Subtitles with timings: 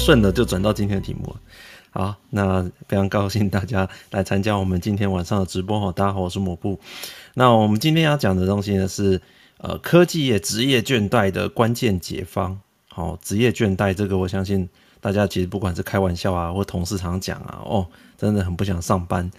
[0.00, 1.36] 顺的就转到今天的题目了。
[1.90, 5.92] 好，那非常高兴大家来参加我们今天晚上的直播哈。
[5.92, 6.80] 大家好，我是抹布。
[7.34, 9.20] 那我们今天要讲的东西呢是
[9.58, 12.58] 呃科技业职业倦怠的关键解方。
[12.88, 14.66] 好，职业倦怠这个我相信
[15.02, 17.86] 大家其实不管是开玩笑啊，或同事常讲啊，哦，
[18.16, 19.30] 真的很不想上班。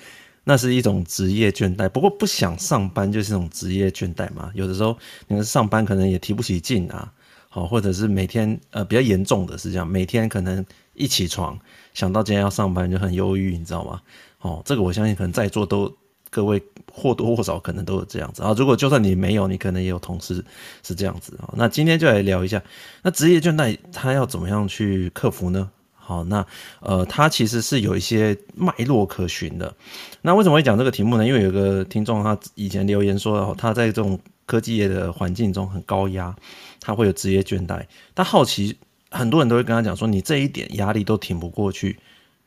[0.43, 4.51] 那是一种职业倦怠，不过不想上班就是一种职业倦怠嘛。
[4.53, 4.95] 有的时候
[5.27, 7.11] 你们上班可能也提不起劲啊，
[7.53, 11.59] 好，或者是每天呃比较严重的是这样，每天可能一起床
[11.93, 14.01] 想到今天要上班就很忧郁，你知道吗？
[14.39, 15.93] 哦，这个我相信可能在座都
[16.29, 18.55] 各位或多或少可能都有这样子啊。
[18.57, 20.43] 如果就算你没有，你可能也有同事
[20.81, 21.53] 是这样子啊。
[21.57, 22.63] 那今天就来聊一下，
[23.03, 25.69] 那职业倦怠他要怎么样去克服呢？
[25.93, 26.45] 好，那
[26.79, 29.73] 呃，它其实是有一些脉络可循的。
[30.21, 31.25] 那为什么会讲这个题目呢？
[31.27, 36.35] 因为有个听众他以前留言说，他在这种科技业的环境中很高压，
[36.81, 37.81] 他会有职业倦怠。
[38.13, 38.75] 他好奇，
[39.09, 41.97] 很多人都会跟他讲说，你这一点压力都挺不过去，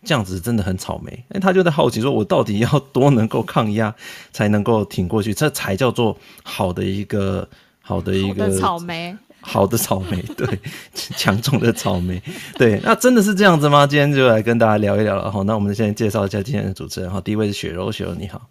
[0.04, 1.24] 这样子真的很草莓。
[1.30, 3.94] 哎，他就在好奇说，我到底要多能够抗压，
[4.32, 7.48] 才能够挺过去，这才叫做好的一个
[7.80, 9.16] 好的一个草莓。
[9.46, 10.58] 好的草莓，对，
[10.94, 12.22] 强壮的草莓，
[12.56, 13.86] 对，那真的是这样子吗？
[13.86, 15.30] 今天就来跟大家聊一聊了。
[15.30, 17.10] 好，那我们先介绍一下今天的主持人。
[17.10, 18.48] 好，第一位是雪柔，雪柔你好。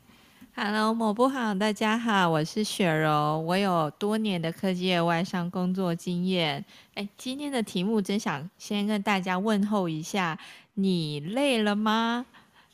[0.55, 6.63] Hello，抹布好，大家好，我是雪柔，我有多年的科技业外商工作经验。
[6.93, 10.37] 哎，今天的题目真想先跟大家问候一下，
[10.75, 12.27] 你累了吗？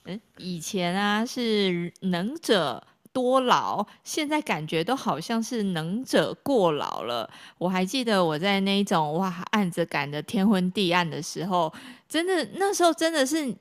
[0.03, 2.83] 嗯，以前啊是能者。
[3.11, 7.27] 多劳，现在感觉都好像是能者过劳了。
[7.57, 11.73] 我还记得我在那种哇案子赶得天昏地暗的时候，
[12.07, 13.53] 真的那时候真的是，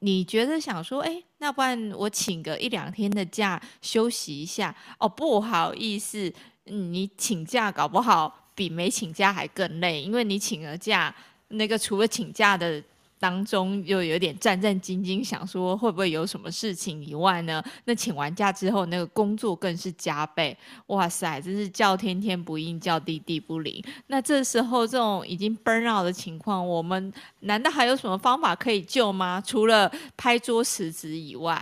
[0.00, 4.74] 你觉得想说，哎，那不然我请个一两天的假休息一下？
[4.98, 6.32] 哦，不好意思，
[6.64, 11.14] 你请假搞不好比没请假还更累，因为你请了假，
[11.48, 12.82] 那个除了请假的。
[13.24, 17.64] 当中又有点战战兢兢，想说会不会有什么事情以外呢？
[17.86, 20.54] 那请完假之后，那个工作更是加倍。
[20.88, 23.82] 哇塞，真是叫天天不应，叫地地不灵。
[24.08, 29.42] 那这时候这种已经 burn out 的情况，我们难道还有什么方法可以救吗？
[29.46, 31.58] 除了拍桌辞职以外，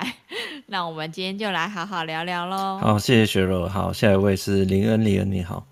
[0.67, 2.81] 那我们今天就来好好聊聊喽。
[2.81, 3.69] 好，谢谢雪柔。
[3.69, 5.72] 好，下一位是林恩，林恩你好。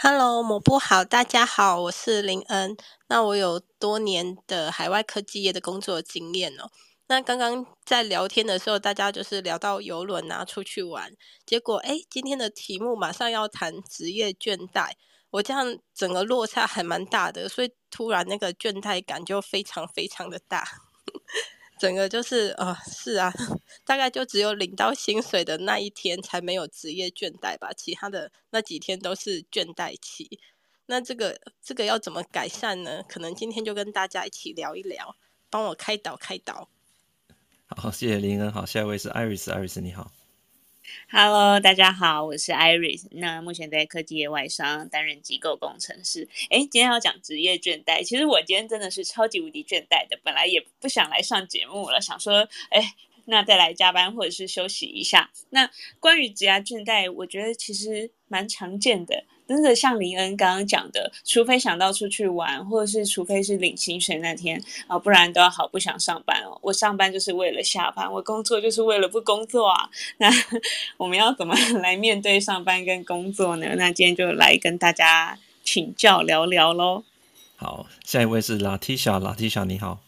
[0.00, 2.76] Hello，抹布好，大家好，我是林恩。
[3.08, 6.70] 那我有多年的海外科技业的工作经验哦。
[7.08, 11.12] 那刚刚在聊天的时候，大家就是聊到游轮啊，出去玩，
[11.44, 14.92] 结果诶，今天的题目马上要谈职业倦怠，
[15.30, 20.64] 我这样整个落差还蛮大的，所以突然那个倦怠感就非常非常的大。
[21.78, 23.32] 整个就是啊、呃，是啊，
[23.86, 30.38] 大概就只有领到薪水的那一天才没有职业倦怠吧，其他的那几天都是倦怠期。
[30.86, 33.02] 那这个这个要怎么改善呢？
[33.08, 35.14] 可能今天就跟大家一起聊一聊，
[35.50, 36.68] 帮我开导开导。
[37.68, 38.50] 好，谢谢林恩。
[38.50, 40.10] 好，下一位是 Iris，Iris 你好。
[41.10, 43.06] Hello，大家好，我是 Iris。
[43.12, 46.28] 那目前在科技业外商担任机构工程师。
[46.50, 52.94] 哎，今天要讲职业倦怠，其实我今天真的是超级无敌倦怠的，本来也不想来上节目了，想说，哎，
[53.28, 55.30] 那再来加班或者是休息一下。
[55.50, 59.24] 那关于职业倦怠，我觉得其实蛮常见的。
[59.46, 66.58] 真的像林恩刚刚讲的，除非想到出去玩，或者是除非是领薪水那天啊，不然都要好不想上班哦。
[66.60, 69.88] 我上班就是为了下班，我工作就是为了不工作啊。
[70.18, 70.30] 那
[70.98, 73.74] 我们要怎么来面对上班跟工作呢？
[73.76, 77.04] 那今天就来跟大家请教聊聊喽。
[77.56, 80.07] 好，下一位是 Latisha，Latisha 你好。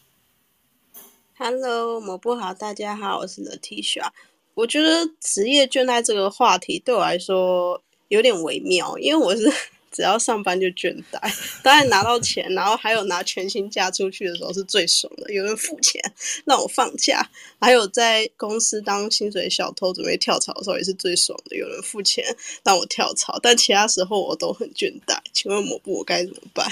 [1.43, 4.07] Hello，抹布好，大家好，我是 Latisha。
[4.53, 7.81] 我觉得职业倦怠这个话题对我来说。
[8.09, 9.51] 有点微妙，因为我是
[9.91, 11.19] 只要上班就倦怠，
[11.61, 16.01] 当然拿到钱，然后还有拿全薪假出去的时候是最爽的，有人付钱
[16.45, 17.29] 让我放假，
[17.59, 22.23] 还有在公司当薪水小偷准备跳槽的时候也是最爽的，有人付钱
[22.63, 25.17] 让我跳槽，但其他时候我都很倦怠。
[25.33, 26.65] 请问抹布我该怎么办？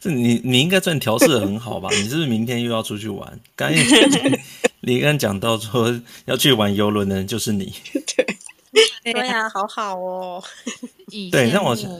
[0.00, 1.88] 这 你你应该算调适得很好吧？
[1.92, 3.40] 你是不是明天又要出去玩？
[3.56, 4.40] 刚才
[4.82, 8.26] 你刚讲到说要去玩游轮的人就是你，对。
[9.02, 10.42] 对呀、啊，好好哦。
[11.32, 11.90] 对，让我想，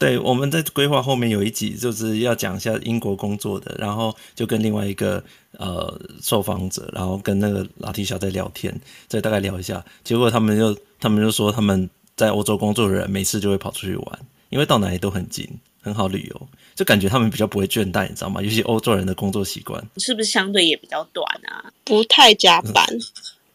[0.00, 5.22] 对，我们在规划后面有一集就是要讲一下英国工作的，然后就跟另外一个
[5.58, 8.74] 呃受访者，然后跟那个拉提小在聊天，
[9.08, 14.18] 再大概聊一下，结果他们就他们就说他们在欧洲工作的人每次就会跑出去玩，
[14.48, 15.46] 因为到哪里都很近，
[15.82, 18.40] 很好旅游，就感觉他们比较不会倦怠，你知道吗？
[18.40, 21.70] 尤其欧洲人的工作习惯是不是相对也比较短啊？
[21.84, 22.86] 不太加班。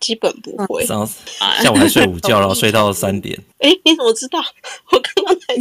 [0.06, 3.36] 基本不会， 下午还睡午觉，然后睡到三点。
[3.58, 4.40] 哎，你怎么知道？
[4.92, 5.56] 我刚刚才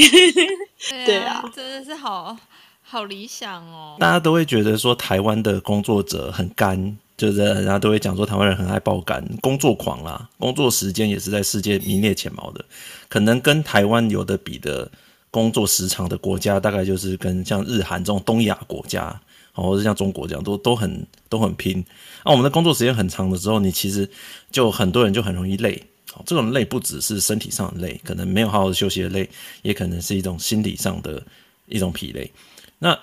[1.06, 2.36] 对啊，真的是好
[2.82, 3.96] 好理想哦。
[3.98, 12.62] 大家都会觉得说台湾的工作者很干，就是人家都会讲说台湾人很爱爆肝、工作狂啦，工作时间也是在世界名列前茅的。
[13.08, 14.90] 可能跟台湾有的比的
[15.30, 19.18] 工作时长的国家，大概就是跟像日韩这种东亚国家，
[19.62, 21.84] 或者像中国这样，都都很都很拼。
[22.24, 24.08] 那、啊、我们的工作时间很长的时候，你其实
[24.50, 25.82] 就很多人就很容易累。
[26.24, 29.28] 这种累不只是身体上的累，可能没有好好的休息的累，
[29.62, 31.20] 也可能是一种心理上的
[31.66, 32.30] 一种疲累。
[32.78, 32.96] 那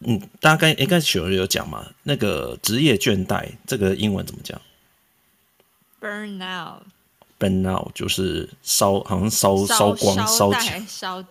[0.00, 1.86] 嗯，大家刚应该雪儿有讲嘛？
[2.02, 4.60] 那个职业倦怠，这个英文怎么讲
[6.00, 6.80] ？Burnout。
[7.38, 11.24] Burnout 就是烧，好像烧烧光、烧起、烧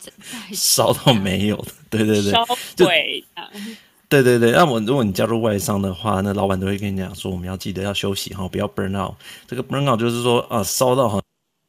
[0.53, 1.71] 烧到没有的。
[1.89, 2.45] 对对对，烧
[2.77, 3.25] 鬼。
[4.09, 9.13] 对对对，那我如果你加入外商的话，那老板都会跟你讲说，我们要记得要休息哈，不要 burn out。
[9.47, 11.21] 这个 burn out 就是说啊，烧到好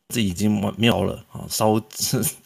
[0.08, 1.78] 自己已经没了啊，烧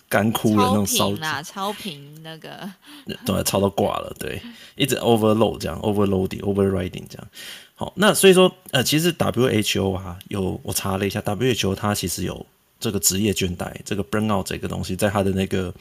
[0.08, 1.16] 干枯了那种烧。
[1.16, 2.68] 超超频那个。
[3.24, 4.42] 对，超到挂了，对，
[4.74, 7.28] 一直 overload 这样，overloading、overriding 这样。
[7.76, 12.44] 好，那所以说呃，其实 WHO 啊，有我查了一下，WHO 它其实有
[12.80, 15.72] 这个职业倦怠，这个 burn out 这个东西，在它的那个。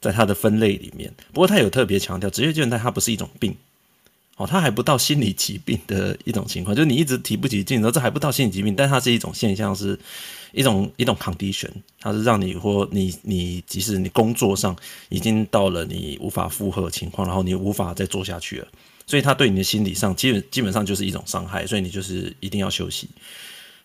[0.00, 3.54] 在它的分类里面，不过他有特别强调，职业倦怠它不是一种病，
[4.36, 9.98] 哦，它还不到心理疾病的一种情况，就是你一直提不起劲，然后这还不到心理疾病，但它是一种现象，是
[10.52, 14.76] 一种一种 condition，它是让你或你你即使你工作上
[15.08, 18.68] 已经到了你无法负荷的情况，然后你无法再做下去了，
[19.06, 23.08] 所以它对你的心理上基本基本上就是一种伤害，所以你就是一定要休息。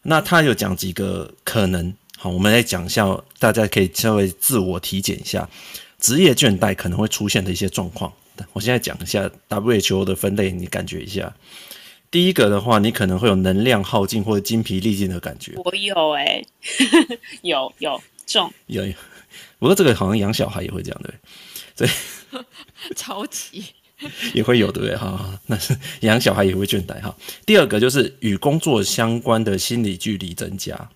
[0.04, 3.08] 那他有讲几个可能，好，我们来讲一下，
[3.40, 5.50] 大家可以稍微自我体检一下。
[6.04, 8.12] 职业倦怠可能会出现的一些状况，
[8.52, 11.34] 我现在讲一下 WHO 的分类，你感觉一下。
[12.12, 15.54] 第一个的话，你可能会有能量耗尽或者精疲力尽的感觉。
[15.64, 16.48] 我有哎、欸，
[17.42, 18.94] 有有重有有，
[19.60, 21.02] 不过这个好像养小孩也会这样，
[21.74, 23.64] 对，所以 超级
[24.36, 24.98] 也会有，对不对？
[24.98, 27.16] 哈，那是养小孩也会倦怠哈。
[27.46, 30.90] 第二个就是与工作相关的心理距离增加，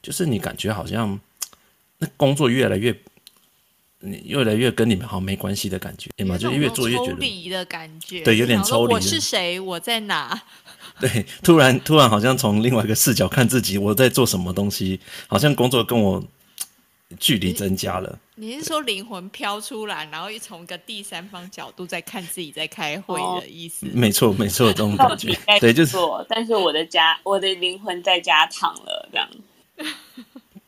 [0.00, 1.20] 就是你感觉好像
[1.98, 2.98] 那工作越来越。
[4.00, 6.38] 你越来越跟你们好像没关系的感觉，对吗？
[6.38, 8.94] 就越做越觉得抽离的感觉，对，有点抽离。
[8.94, 9.58] 我是谁？
[9.58, 10.40] 我在哪？
[11.00, 16.22] 对，突然突然好像从另外一个视角看自己，我在做什么东西，好像工作跟我
[17.18, 18.18] 距离增加了。
[18.36, 23.86] 你是说灵魂飘出来，然后又从一个第三方角度在看自己在开会的意思？
[23.86, 25.36] 哦、没错，没错，这种感觉。
[25.58, 25.96] 对，就是。
[26.28, 29.28] 但是我的家，我的灵魂在家躺了，这样。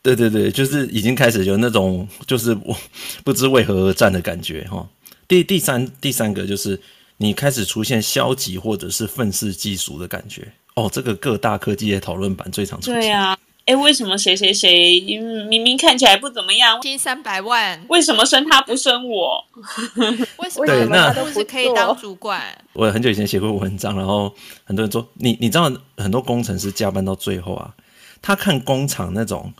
[0.03, 2.75] 对对对，就是已经开始有那种就是我
[3.23, 4.83] 不知为何而战的感觉哈。
[5.27, 6.79] 第第三第三个就是
[7.17, 10.89] 你开始出现消极或者是愤世嫉俗的感觉哦。
[10.91, 12.95] 这个各大科技业讨论版最常出现。
[12.95, 14.99] 对啊，哎，为什么谁谁谁
[15.47, 19.45] 明明看起来不怎么样，薪三百万，为什么生他不生我？
[20.41, 22.41] 为什么对那都是可以当主管？
[22.73, 24.33] 我很久以前写过文章，然后
[24.63, 27.71] 很多人说你你知道很多工程师加班到最后啊，
[28.19, 29.53] 他看工厂那种。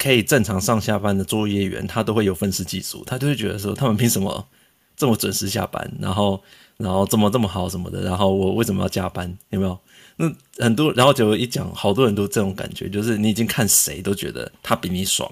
[0.00, 4.48] 可以正常上下班的作业员，他都会有愤世嫉俗，他就会觉得说，他们凭什么
[4.96, 6.42] 这么准时下班，然后
[6.78, 9.36] 然后这么这么好什么的，然后我为什么要加班？
[9.50, 9.78] 有没有？
[10.16, 10.32] 那
[10.64, 15.30] 很多，然后就一讲，好多人都这种感觉，就是你已经看谁都觉得他比你爽，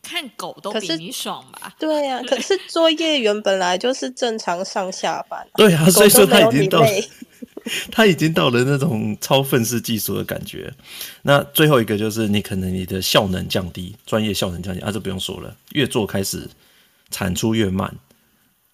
[0.00, 1.74] 看狗都比你爽吧？
[1.80, 6.80] 对呀、啊，可是作业员本来就是正常上下班，对啊，所以说他已经到。
[7.92, 10.72] 他已经到了那种超愤世嫉俗的感觉。
[11.22, 16.48] 那最后一个就是你可能你的效能降低，专业效能降低啊，这不用说了，越做开始
[17.10, 17.94] 产出越慢。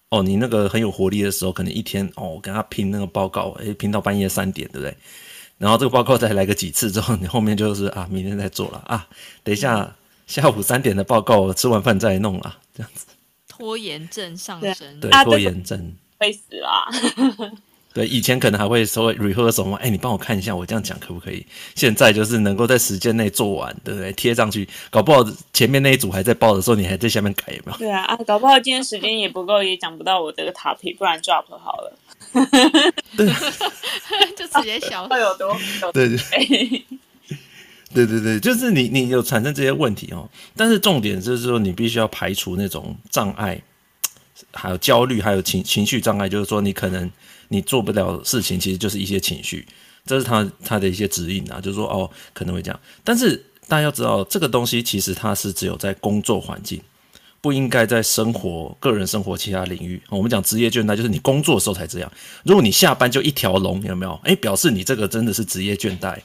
[0.09, 4.95] 哦，你那个很有活力的时候，可能一天哦跟他拼那个报告，诶，拼到半夜三点，对不对？
[5.57, 9.05] 然后这个报告再来个几次之后，你后面就是啊，明天再做了啊，
[9.43, 13.05] 等一下下午三点的报告，吃完饭再弄了，这样子。
[13.49, 16.87] 拖延症上升，对，拖延症会死啦。
[17.97, 21.43] 对，以前可能还会稍微 rehearsal 嘛，哎，你帮我看一下，我这样讲可不可以？
[21.73, 24.13] 现在就是能够在时间内做完，对不对？
[24.13, 27.77] 贴上去，搞不好前面那一组还在报的时候，你还在下面改，有没有？
[27.79, 31.97] 对啊，啊，搞不好今天时间也不够，也讲不到我这个 topic，不然 drop 好了。
[33.17, 33.25] 对，
[34.37, 35.57] 就直接消会有多？
[35.91, 36.17] 对对
[37.95, 43.59] 对对对，就是你你有产生这些问题哦，但是重点就是说，你必须要排除那种障碍，
[44.53, 47.11] 还有焦虑，还有情情绪障碍，就是说你可能。
[47.49, 49.65] 你做不了事情，其实就是一些情绪，
[50.05, 52.79] 这是他他的一些指引啊，就是说哦，可能会这样。
[53.03, 56.81] 但是大家要知道，这个东西其实它是只有在工作环境，
[57.41, 60.01] 不应该在生活、个人生活其他领域。
[60.09, 62.11] 我们讲职业倦怠，就是你工作的时候才这样。
[62.43, 64.19] 如果你下班就一条龙，有没有？
[64.23, 66.17] 诶，表示你这个真的是职业倦怠。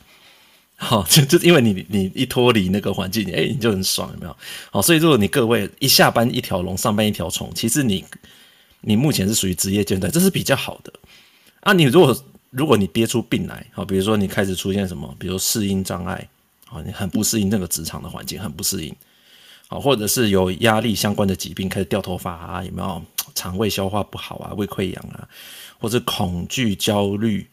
[0.77, 4.37] 好，就就因为你你一脱离那个环境，诶，你就很爽，有没有？
[4.71, 8.05] 好，所以如果你各位一下班一条龙，上班一条虫，其实你。
[8.85, 10.93] 你目前是属于职业倦怠，这是比较好的
[11.63, 11.73] 啊。
[11.73, 16.29] 你如果如果你憋出病来，好，比如说你开始出现什么，比如适应障碍，
[16.69, 18.95] 啊，你很不适应那个职场的环境，很不适应，
[19.69, 23.03] 好，或者是有压力相关的疾病，开始掉头发啊，有没有
[23.35, 25.27] 肠胃消化不好啊，胃溃疡啊，
[25.79, 27.47] 或者恐惧、焦虑，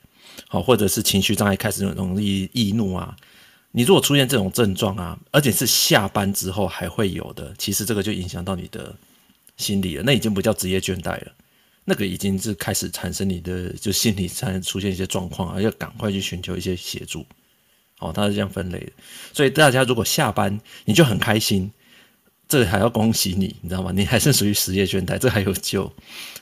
[0.47, 3.15] 好，或者是情绪障碍，开始容易易怒啊。
[3.71, 8.93] 你如果出现这种症状啊，而且是下班之后还会有的，其实这个就影响到你的
[9.57, 11.31] 心理了，那已经不叫职业倦怠了，
[11.85, 17.25] 那个已经是开始产生你的就心理上出现一些状况，要赶快去寻求一些协助。
[17.99, 18.91] 哦，他是这样分类的，
[19.33, 21.71] 所以大家如果下班你就很开心，
[22.47, 23.91] 这个还要恭喜你，你知道吗？
[23.93, 25.85] 你还是属于职业倦怠，这还有救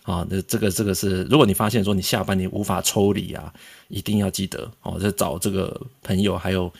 [0.03, 0.25] 啊。
[0.29, 3.53] 那这个这个是，如果你发现说你下班你无法抽离啊，
[3.87, 6.71] 一定要记得哦，就找这个朋友还有。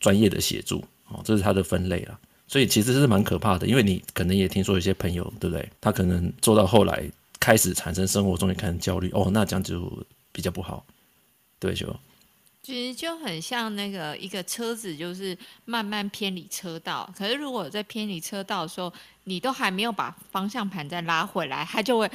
[0.00, 2.18] 专业的协助，哦，这是他的分类啊，
[2.48, 5.66] 所以其实是蛮可怕的，因为你可能也听说有些朋友，对不对？
[5.78, 7.04] 他可能做到后来
[7.44, 10.82] 开始产生生活中也开始焦虑，哦，那这样就比较不好，
[11.58, 11.94] 对就。
[12.62, 15.36] 其实就很像那个一个车子，就是
[15.66, 17.06] 慢慢偏离车道。
[17.14, 18.90] 可是如果在偏离车道的时候，
[19.24, 22.10] 你都还没有把方向盘再拉回来，它就会，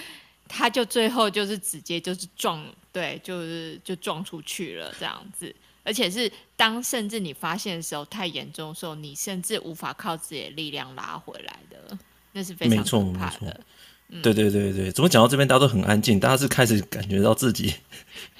[0.47, 5.55] 它就最后就是直接就是撞，对，就是就撞出去了这样子。
[5.83, 11.95] 而且是当甚至你发现的时候太严重的时候，你甚至无法靠自己的力量拉回来的，
[12.31, 13.61] 那是非常可怕的。
[14.11, 16.19] 嗯、对对对对，怎么讲到这边大家都很安静？
[16.19, 17.73] 大家是开始感觉到自己。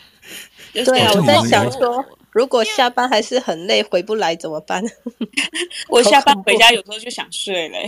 [0.73, 4.83] 对啊，我在想说，如果下班还是很累，回不来怎么办？
[5.89, 7.87] 我下班回家有时候就想睡嘞。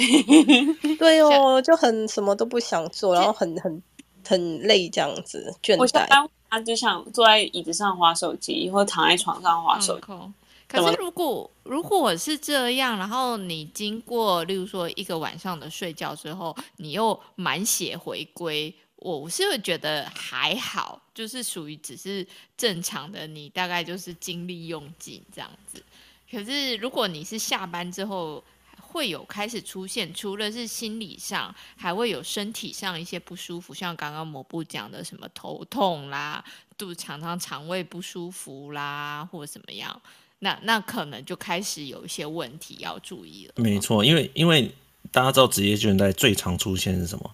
[0.97, 3.81] 对哦，就很什么都不想做，然后很很
[4.27, 6.07] 很累这样子，倦怠。
[6.49, 10.05] 他就想坐在椅子上划手机，或躺在床上划手机。
[10.09, 10.33] 嗯。
[10.71, 22.25] 可是如果如果我是这样，然后你经过，例如说一个晚上的睡觉之后，你又满血回归，我是会觉得还好，就是属于只是
[22.55, 25.83] 正常的，你大概就是精力用尽这样子。
[26.31, 28.41] 可是如果你是下班之后，
[28.79, 36.43] 会有开始出现，除了是心理上，还会有身体上一些不舒服，像刚刚某部讲的什么头痛啦，
[36.77, 40.01] 肚常常肠胃不舒服啦，或者怎么样，
[40.43, 43.53] 那那可能就开始有一些问题要注意了。
[43.57, 44.71] 没错，因为因为
[45.11, 47.31] 大家知道职业倦怠最常出现是什么？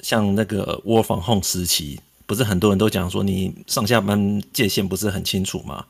[0.00, 5.86] 像那个 work from home 时期，不是很多人都讲说你上下班界限不是很清楚吗？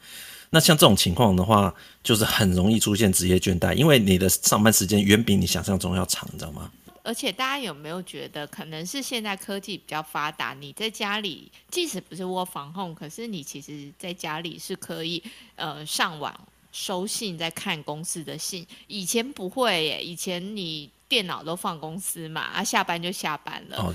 [0.51, 6.71] 那像这种情况的话，就是很容易出现职业倦怠，因为你的上班时间远比你想象中要长，你知道吗？
[7.03, 15.23] 而且大家有没有觉得，可能是现在科技比较发达，你在家里即使不是 work from home，可是你其实在家里是可以
[15.57, 16.33] 呃上网
[16.73, 18.67] 收信，在看公司的信。
[18.87, 20.91] 以前不会耶，以前你。
[21.13, 23.77] 电脑都放公司嘛，啊，下班就下班了。
[23.77, 23.93] 哦，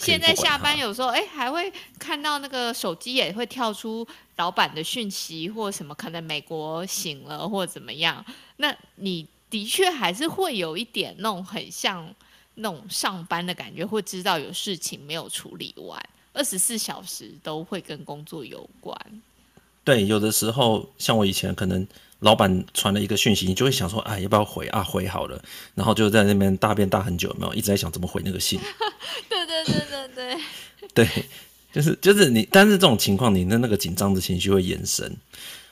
[0.00, 4.06] 现在下班有时候，哎，还会看到那个手机也会跳出
[4.36, 8.24] 老板的讯息或什么，可能美国醒了或怎么样。
[8.56, 12.08] 那你的确还是会有一点那种很像
[12.54, 16.00] 那种上班的感觉，会知道有事情没有处理完，
[16.32, 18.96] 二十四小时都会跟工作有关。
[19.82, 21.86] 对，有的时候像我以前可能。
[22.20, 24.82] 老板传了一个讯息，你就会想说，哎，要不要回啊？
[24.82, 25.44] 回好了，
[25.74, 27.52] 然后就在那边大便大很久，有没有？
[27.52, 28.58] 一直在想怎么回那个信。
[29.28, 30.38] 对对对对对，
[30.94, 31.24] 对，
[31.70, 35.14] 就是 就是你，但是这种情况，你的那个紧张的情绪会延伸。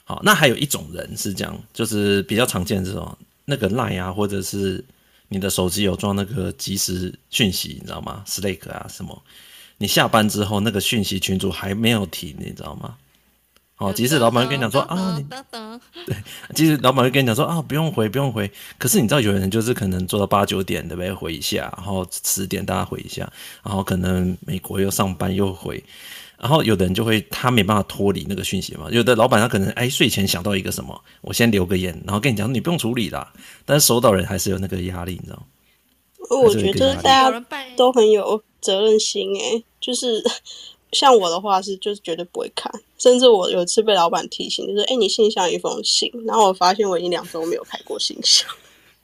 [0.05, 4.85] 好，那还有一种人是这样，就是比较常见的这种，那个 Line 啊，或者是
[5.33, 9.23] 你的手机有装那个即时讯息，你知道吗？Slack 啊什么？
[9.79, 12.97] 你下班之后，那个讯息群组还没有停，你知道吗？
[13.79, 15.25] 哦，即使老板会跟你讲说啊，你
[16.07, 16.17] 对，
[16.55, 18.49] 即使老板会跟你讲说啊，不用回，不用回。
[18.79, 21.13] 可是你知道，有人就是可能做到八九点，对不对？
[21.13, 23.29] 回一下，然后十点大家回一下，
[23.65, 25.83] 然后可能美国又上班又回，
[26.43, 28.89] 然后有的人就会他没办法脱离那个讯息嘛。
[28.91, 33.33] 有的老板他可能哎睡前想到一个什么，我先留个言，然后跟你讲你不用处理啦。
[33.65, 35.43] 但是收到人还是有那个压力，你知道？
[36.29, 37.45] 我觉得大家
[37.77, 40.23] 都很有责任心哎，就是。
[40.93, 48.47] 像我的话是，就是绝对不会看，甚至我有一次被老板提醒，就是哎、你信箱有一封信，然后我发现我已经两周没有开过信箱。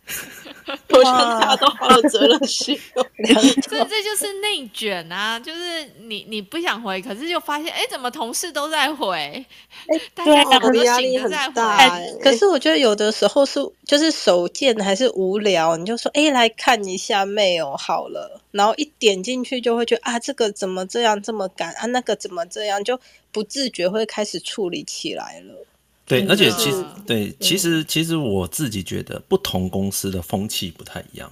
[0.90, 5.38] 我觉得大家都好有责任心， 所以这就是内卷啊！
[5.40, 9.16] 就是你你不想回，可是就发现哎，怎么同事都在回？
[9.16, 11.76] 哎，大家两个压力很大。
[11.76, 23.00] 哎，可是我觉得有的时候是就是手贱还是无聊，你就说哎，来看一下 mail 好了，然后一点进去就会觉得啊，这个怎么这样这么赶啊，那个怎么这样，就
[23.32, 25.64] 不自觉会开始处理起来了。
[26.08, 31.30] 对，而且其实对，其实其实我自己觉得不同公司的风气不太一样。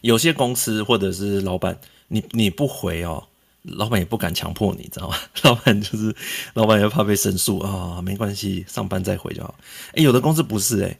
[0.00, 3.24] 有些公司或者是老板，你你不回哦，
[3.62, 5.16] 老板也不敢强迫你，知道吗？
[5.42, 6.14] 老板就是
[6.54, 9.54] 老板也怕被申诉啊，没关系，上班再回就好。
[9.94, 10.98] 哎，有的公司不是哎，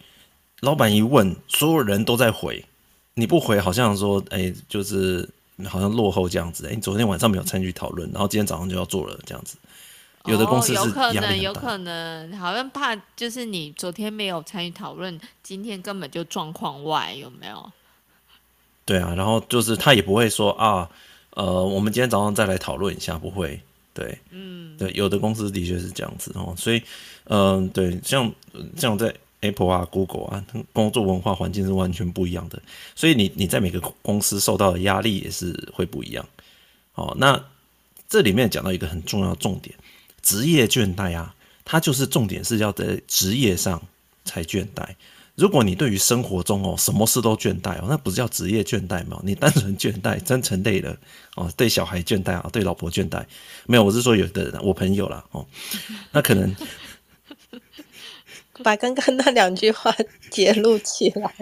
[0.61, 2.65] 老板一问，所有人都在回，
[3.15, 5.29] 你不回，好像说哎，就是
[5.65, 6.67] 好像落后这样子。
[6.67, 9.57] 哎，你昨天晚上没有参与讨论，然后今天早上就要做了这样子。
[10.27, 17.73] 有的公司是、哦、有可能，有可能，好像怕就是你昨天没有参与讨论，今天根本就状况外，有没有？
[18.85, 20.89] 对啊，然后就是他也不会说啊。
[21.33, 23.61] 呃，我们今天早上再来讨论一下，不会，
[23.95, 26.83] 对，嗯，对，有的公司的确是这样子哦，所以，
[27.25, 28.33] 嗯、呃，对，像
[28.77, 32.61] 像在 Apple 啊、Google 啊，工作文化环境是完全不一样的，
[32.97, 36.27] 所以你你在每个公司受到的压力也是会不一样。
[36.95, 37.41] 哦，那
[38.09, 39.77] 这里面讲到一个很重要的重点，
[40.28, 43.80] 职业倦怠啊，它就是重点是要在职业上
[44.26, 44.87] 才倦怠。
[45.37, 49.18] 如果你对于生活中哦什么事都倦怠哦，那不是叫职业倦怠吗？
[49.25, 50.94] 你单纯倦怠，真成累了
[51.35, 51.50] 哦。
[51.56, 53.25] 对小孩倦怠啊，对老婆倦怠，
[53.64, 55.47] 没有，我是说有的人，我朋友啦哦，
[56.12, 56.54] 那可能
[58.62, 59.97] 把刚刚那两句话
[60.30, 61.32] 揭露起来。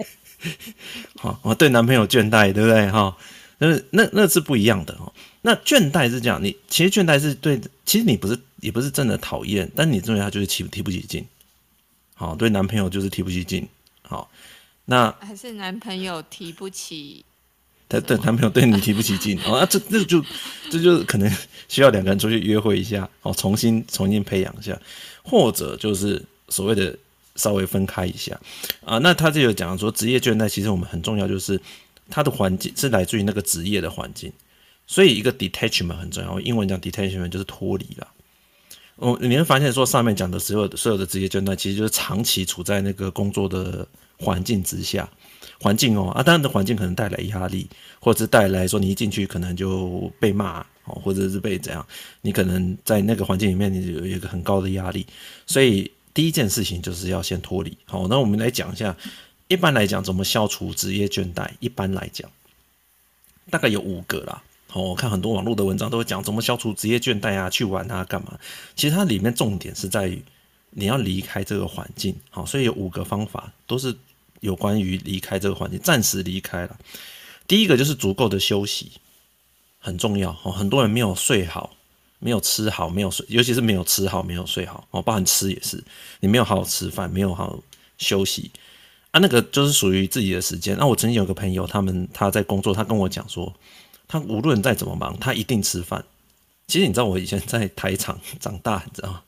[1.19, 3.17] 好， 我对男朋友倦怠，对不对哈？
[3.59, 5.11] 那那那是不一样的哦。
[5.41, 11.25] 那倦怠是这样，你其实倦怠是对，其实你不是也不是真的讨厌，但你认为他就是提提不起劲。
[12.15, 13.67] 好，对男朋友就是提不起劲。
[14.01, 14.29] 好，
[14.85, 17.23] 那还是男朋友提不起，
[17.89, 20.23] 他对，男朋友对你提不起劲哦啊，这这就
[20.71, 21.29] 这就可能
[21.67, 24.79] 需要两个人出去约会一下，哦，重新重新培养一下，
[25.23, 26.97] 或者就是所谓的
[27.35, 28.39] 稍微分开一下
[28.83, 28.97] 啊。
[28.99, 31.59] 那他这有讲说职业倦怠，其实我们很重要，就是
[32.09, 34.31] 他的环境是来自于那个职业的环境，
[34.85, 38.07] 所以一个 detachment 很重要，英文讲 detachment 就是脱离了。
[38.97, 43.87] 哦，你会发现说上面讲的所有所有的职业倦怠，其实就是长期处在那个工作的
[44.17, 45.07] 环境之下，
[45.61, 47.67] 环境哦啊，当然的环境可能带来压力，
[47.99, 51.85] 或者是带来说你一进去可能就被骂哦，或者是被怎样，
[52.21, 55.05] 你可能在那个环境里面你有一个很高的压力，
[55.45, 57.77] 所以第一件事情就是要先脱离。
[57.85, 58.97] 好，那我们来讲一下，
[59.47, 61.49] 一般来讲怎么消除职业倦怠？
[61.59, 62.29] 一般来讲，
[63.49, 64.43] 大概有五个啦。
[64.69, 68.37] 好，我看很多网络的文章都会讲怎么消除职业倦怠啊，去玩啊，干嘛？
[68.75, 70.21] 其实它里面重点是在于
[70.71, 72.13] 你要离开这个环境。
[72.29, 73.95] 好，所以有五个方法都是
[74.41, 76.77] 有关于离开这个环境，暂时离开了。
[77.47, 78.91] 第一个就是足够的休息，
[79.79, 80.37] 很重要。
[80.43, 81.73] 哦，很多人没有睡好，
[82.19, 84.85] 没有吃好，没有睡，尤其是没有吃好，没有睡好。
[84.91, 85.81] 哦，包含吃也是，
[86.19, 87.59] 你没有好好吃饭，没有好好
[87.97, 88.51] 休息
[89.17, 90.77] 啊，那个就是属于自己的时间。
[90.77, 93.51] 那我曾经有个朋友，他们他在工作，他跟我讲说。
[94.09, 96.01] 他无论再怎么忙，他一定吃饭。
[96.67, 99.21] 其实你知道，我以前在台厂长大，你知道吗？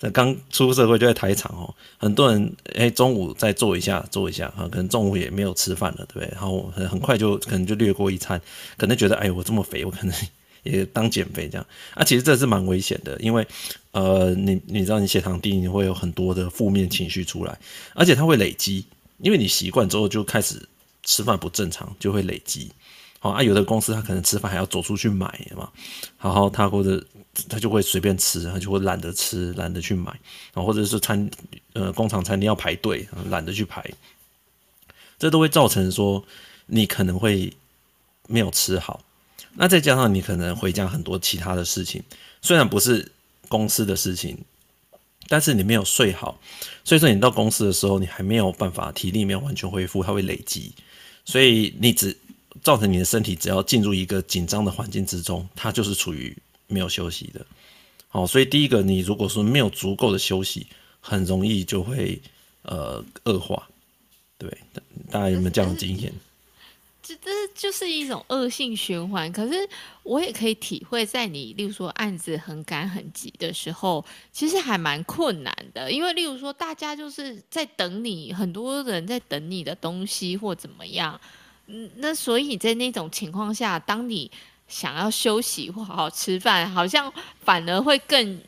[0.00, 6.28] 在刚出社会就在台厂哦，很多人哎中午再坐一下，坐一下啊，可能中午也没有吃饭了，对不对？
[6.32, 8.40] 然后很很快就可能就略过一餐，
[8.76, 10.12] 可能觉得哎我这么肥，我可能
[10.64, 12.02] 也当减肥这样啊。
[12.02, 13.46] 其实这是蛮危险的，因为
[13.92, 17.56] 呃你你知道你血糖低，你会有很多的负面情绪出来，
[17.94, 18.84] 而且它会累积，
[19.18, 20.68] 因为你习惯之后就开始
[21.02, 22.70] 吃饭不正常，就会累积。
[23.18, 25.26] 好啊，有的公司他可能吃饭还要走出去买
[25.56, 25.70] 嘛，
[26.20, 27.02] 然后他或者
[27.48, 30.12] 他就会随便吃，他就会懒得吃，懒得去买，
[30.52, 31.28] 啊，或者是餐
[31.72, 33.82] 呃工厂餐厅要排队，懒得去排，
[35.18, 36.22] 这都会造成说
[36.66, 37.52] 你可能会
[38.28, 39.02] 没有吃好，
[39.54, 42.02] 那再加上你可能回家很多其他的事情，
[42.42, 43.10] 虽然不是
[43.48, 44.38] 公司的事情，
[45.28, 46.40] 但是你没有睡好，
[46.84, 50.72] 所以说你到公司的时候你还没有办法体力没有完全恢复，它会累积，
[51.24, 52.16] 所以你只。
[52.62, 56.34] 造成你的身体只要进入一个紧张的环境之中，它就是处于
[56.68, 57.44] 没有休息的。
[58.08, 60.66] 好，所以第一个，你如果说没有足够的休息，
[60.98, 62.18] 很容易就会
[62.62, 63.68] 呃恶化。
[64.38, 64.50] 对，
[65.10, 66.10] 大家有没有这样的经验？
[67.06, 69.30] 这这就是一种恶性循环。
[69.30, 69.68] 可是
[70.02, 75.90] 我也可以体会，在你例如说案子很赶很急的时候，其实还蛮困难的。
[75.92, 81.20] 因为例如说，大家就是在等你，很多人在等你的东西或怎么样。
[81.66, 84.30] 嗯，那所以在那种情况下，当你
[84.66, 88.40] 想要休息或好好吃饭，好像反而会更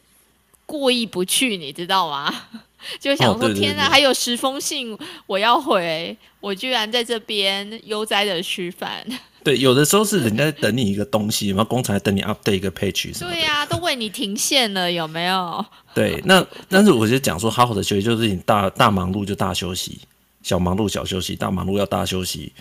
[0.67, 2.33] 过意不去，你知道吗？
[3.01, 9.05] 就想说，天哪，还有十封信我要回，我居然在这边悠哉的吃饭。
[9.45, 13.19] 对，有的时候是人家在等你一个东西，然后工厂在等你 update 一个 page。
[13.19, 15.65] 对呀、啊，都为你停线了，有没有？
[15.95, 20.01] 对，那但是我就讲说，好好的休息就是你大大忙碌就大休息，
[20.43, 22.53] 小忙碌小休息，大忙碌要大休息。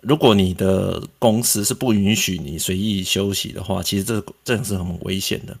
[0.00, 5.56] 如果你的公司是不允许你随意休息的话，其实这这是很危险的。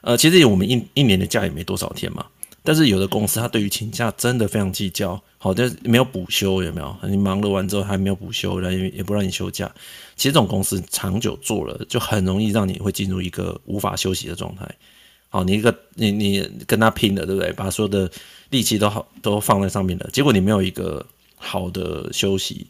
[0.00, 2.26] 呃，其实我们一一年的假也没多少天嘛，
[2.62, 6.96] 但是有的公司他对于请假真的非常计较，好，但是没有补休，有没有？
[7.08, 9.70] 你忙了完之后还没有补休，然后也不让你休假。
[10.16, 14.68] 其实这种公司长久做了，就很容易让你会进入一个无法休息的状态。
[15.30, 17.50] 好，你一个你你跟他拼了，对不对？
[17.52, 18.10] 把所有的
[18.50, 22.66] 力气都好都放在上面了，结果你没有一个好的休息，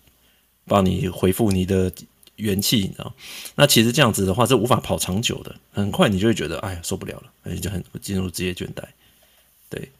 [0.66, 1.90] 帮你恢复你的
[2.36, 3.12] 元气，你知道？
[3.56, 8.84] 那其实这样子的话是无法跑长久的，很快你就会觉得哎呀受不了了，而且就很进入职业倦怠。
[9.70, 9.90] 对，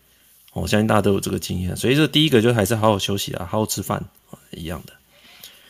[0.52, 4.04] 我相信大家都有这个经验，所以这第一个就还是好好休息啊，好好吃饭
[4.50, 4.92] 一样的。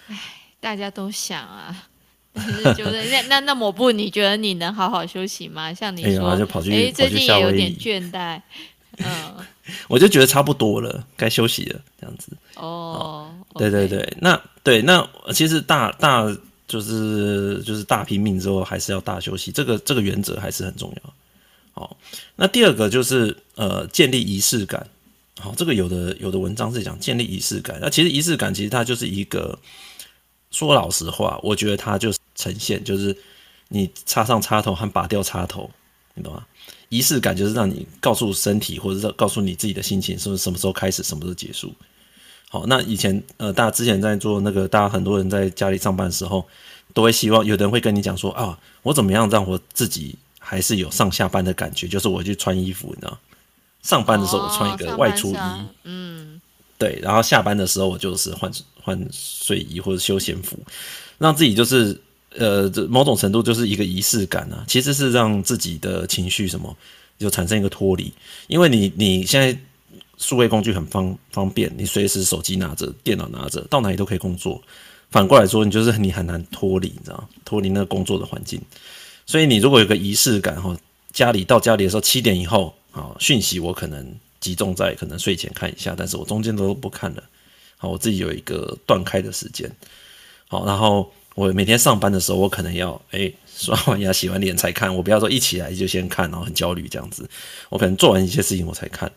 [0.08, 0.18] 唉，
[0.58, 1.88] 大家都想啊，
[2.34, 5.72] 但是觉得那那那抹布，你觉得你能好好休息吗？
[5.72, 8.40] 像你说，哎，最近也有点倦怠，
[8.98, 9.34] 嗯，
[9.86, 12.32] 我就觉得差不多了，该休息了，这样子。
[12.56, 16.26] 哦，对对对，那对那其实大大
[16.66, 21.14] 就是就是大拼命之后，还是要大休息，这个这个原则还是很重要。
[21.80, 21.96] 好，
[22.36, 24.86] 那第二个就是呃，建立仪式感。
[25.38, 27.78] 好，这个有的有的文章是讲建立仪式感。
[27.80, 29.58] 那其实仪式感其实它就是一个，
[30.50, 33.16] 说老实话，我觉得它就是呈现，就是
[33.68, 35.70] 你插上插头和拔掉插头，
[36.12, 36.44] 你懂吗？
[36.90, 41.72] 仪式感就是让你告诉身体，或者是告诉你自己的心情，是不是什么时候开始，什么时候结束。
[42.50, 46.46] 好，那以前呃，大家之前在做那个，大家很多人在家里上班的时候，
[46.92, 50.14] 都会希望有人会跟你讲说啊，我怎么样让我自己。
[50.42, 53.16] 还是有上下班的感觉，就是我去穿衣服，你知道，
[53.82, 56.40] 上班的时候我穿一个外出衣，哦、嗯，
[56.76, 58.50] 对，然后下班的时候我就是换
[58.82, 60.58] 换睡衣或者休闲服，
[61.18, 61.96] 让自己就是
[62.36, 66.74] 呃，这某种程度就是一个仪式感啊，其实是让自己的情绪什么
[67.18, 68.12] 就产生一个脱离，
[68.48, 69.56] 因为你你现在
[70.16, 74.60] 数位工具很方方便，你随时手机拿着，电脑拿着，到哪里都可以工作。
[75.10, 78.60] 反过来说，你就是你很难脱离，你知道，脱离那个工作的环境。
[79.30, 80.76] 所以你如果有个仪式感哈，
[81.12, 84.04] 家里到家里的时候七点以后啊，讯息我可能
[84.40, 87.22] 集中在可能睡前看一下，但是我中间都不看了，
[87.76, 89.70] 好，我自己有一个断开的时间，
[90.48, 97.30] 好，然后我每天上班的时候，我可能要诶刷完牙洗完脸才看，我不要说一起来就先看，然后很焦虑这样子，
[97.68, 99.08] 我可能做完一些事情我才看，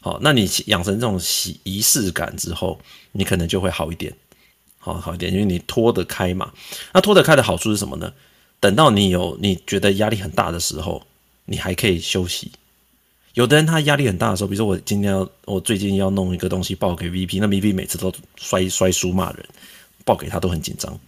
[0.00, 2.78] 好，那你养成这种习仪式感之后，
[3.10, 4.14] 你可能就会好一点，
[4.78, 6.52] 好好一点，因为你拖得开嘛，
[6.94, 8.12] 那拖得开的好处是什么呢？
[8.60, 11.02] 等到你有你觉得压力很大的时候，
[11.44, 12.50] 你还可以休息。
[13.34, 19.44] 有的人他压力很大的时候，比如说我今天要我最近要弄一个东西报给 VP，那 VP 每次都摔摔书骂人，
[20.04, 20.98] 报给他都很紧张。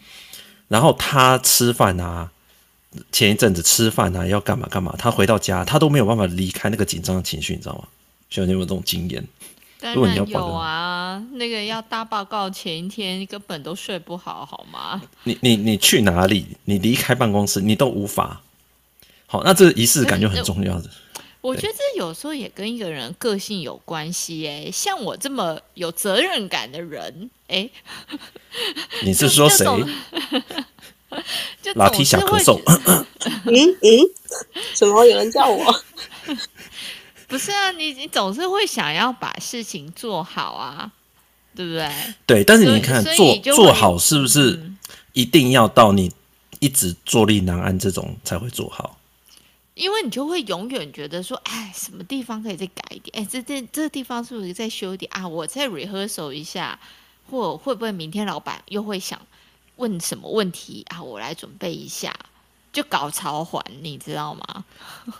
[0.69, 2.31] 然后他吃饭啊，
[3.11, 7.89] 前一阵子吃饭啊要干嘛干嘛，他回到家他都没有办法离开那个紧张的情绪，你知道吗？
[8.29, 9.27] 需要你有这种经验？
[9.81, 15.01] 当然有啊，那个要大报告前一天根本都睡不好，好吗？
[15.25, 16.47] 你你你去哪里？
[16.65, 18.43] 你离开办公室，你都无法。
[19.27, 20.91] 好，那这个仪式感就很重要的。
[21.41, 24.49] 我觉得这有时候也跟一个人个性有关系。
[24.49, 27.71] 哎，像我这么有责任感的人，哎，
[29.05, 29.65] 你是说谁？
[31.63, 32.61] 就老提小咳嗽。
[33.47, 34.11] 嗯嗯，
[34.75, 35.83] 怎么有人叫我？
[37.29, 40.91] 不是啊，你你总是会想要把事情做好啊，
[41.55, 41.93] 对不对？
[42.25, 44.73] 对，但是你看做做好是不是
[45.13, 46.11] 一定要到你
[46.59, 48.99] 一直坐立难安这种才会做好？
[49.75, 53.23] 因为你就会永远觉得说，哎，什么地方可以再改一点？
[53.23, 55.29] 哎，这这这个地方是不是再修一点啊？
[55.29, 56.81] 我再 rehearsal 一下，
[57.31, 59.21] 或会不会明天老板又会想
[59.77, 61.03] 问什么问题啊？
[61.03, 62.19] 我来准备一下，
[62.73, 64.65] 就搞潮环，你知道吗？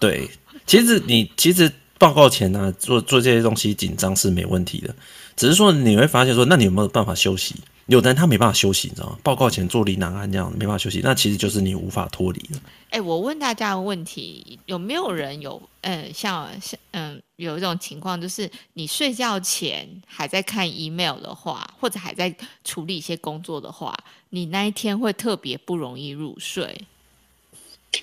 [0.01, 0.31] 对，
[0.67, 1.71] 其实你其实。
[1.99, 4.95] 报告前呢、啊，做做这些东西紧张是没问题的，
[5.37, 7.57] 只是说你会发现说，那你有没有办法休息？
[7.87, 9.19] 有的人他没办法休息，你知道吗？
[9.23, 12.61] 报告前坐立难安这样，没办法休息，那其实就是你无法脱离了。
[12.91, 23.97] 哎、欸，我问大家个问题，有没有人有嗯，像像嗯，有一种情况，就是你睡觉前还在看 email 的话，或者还在处理一些工作的话，
[24.29, 26.85] 你那一天会特别不容易入睡？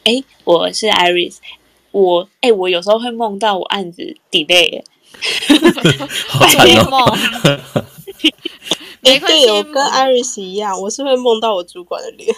[0.04, 1.38] 哎、欸，我是 Iris。
[1.96, 4.84] 我哎、欸，我有时候会梦到我案子 delay，
[6.28, 7.18] 好惨哦。
[9.04, 12.36] 哎，对，我跟 Iris 一样，我是会梦到我主管的脸，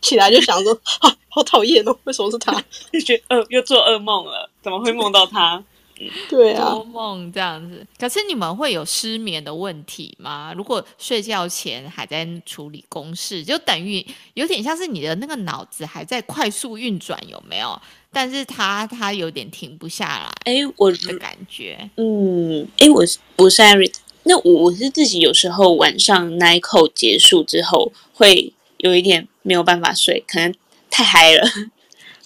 [0.00, 2.52] 起来就想说，啊，好讨厌哦，为什么是他？
[2.90, 5.62] 就觉得呃，又做噩梦了，怎么会梦到他？
[6.28, 7.86] 对啊，做梦这样子。
[7.98, 10.52] 可是你们会有失眠的问题吗？
[10.56, 14.04] 如果睡觉前还在处理公事，就等于
[14.34, 17.80] 有点像是你的那个脑子还在快速运转，有没有？
[18.12, 30.54] 但是他他有点停不下来，哎，我的感觉，嗯，哎，我是我是 Iris，那我我是自己有时候晚上 night call 结束之后，会有一点没有办法睡，可能
[30.90, 31.48] 太嗨了。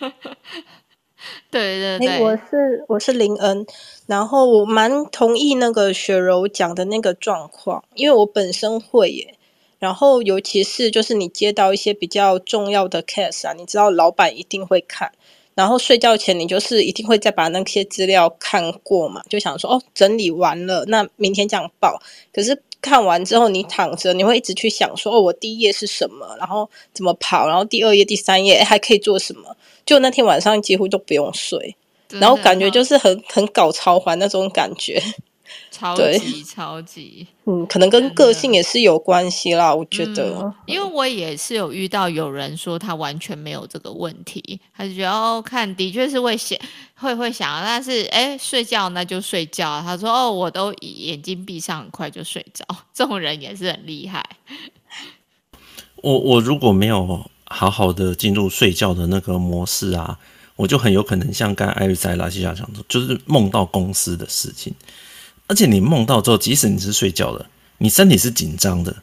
[1.50, 3.66] 对 对对，欸、我是我是林恩，
[4.06, 9.34] 然后我蛮同意那个雪柔讲的那个状况，因为我本身会耶。
[9.78, 15.12] 然后尤其是就是你接到一些比较重要的 case 啊，你知道老板一定会看，
[15.54, 22.00] 然后睡觉前你就是一定会再把那些资料看过嘛，就想说哦，整理完了，那明天这样报。
[22.32, 22.62] 可是。
[22.80, 26.36] 看完之后，你躺着，你会一直去想说：“哦，我第一页是什么？
[26.38, 27.48] 然后怎么跑？
[27.48, 29.56] 然后第二页、第三页还可以做什么？”
[29.88, 31.74] 就那天晚上几乎都不用睡，
[32.10, 35.02] 然后感觉就是很很搞超环那种感觉。
[35.70, 40.54] 超级超级，嗯，可能跟个性也是有关系啦，我觉得、嗯。
[40.66, 46.58] 因为我也是有遇到有人说他完全没有这个问题，他就觉得哦，看的确是会想，
[46.96, 49.80] 会会想，但是哎，睡觉那就睡觉。
[49.80, 54.22] 他说哦，我都眼睛闭上很快就睡着， 这种人也是很厉害。
[56.02, 60.18] 我我如果没有好好的进入睡觉的那个模式啊，
[60.56, 64.72] 我就很有可能像刚才艾瑞在拉西亚讲的，就是梦到公司的事情。
[65.46, 67.46] 而且你梦到之后，即使你是睡觉的，
[67.78, 68.94] 你身体是紧张的，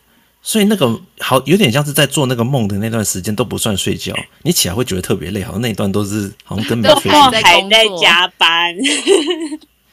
[0.43, 7.31] 所以那个好有点像是在做那个梦的那段时间都不算睡觉，你起来会觉得特别累，好像那一段都是好像根本睡还
[7.67, 8.75] 在加班，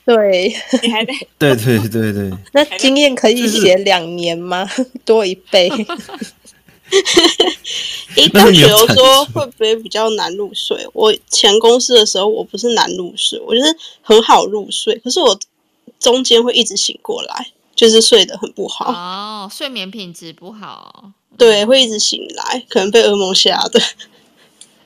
[0.04, 4.68] 对，你还在对对对对， 那经验可以写两年吗？
[5.06, 5.70] 多一倍。
[8.16, 10.86] 一般比如说会不会比较难入睡？
[10.92, 15.38] 我前公司的时候，我不是难入睡，我就是很好入睡，可是我。
[15.98, 23.80] 中间会一直醒过来，就是睡得很不好哦，睡眠品质不好，对，会一直醒来，可能被噩梦吓的。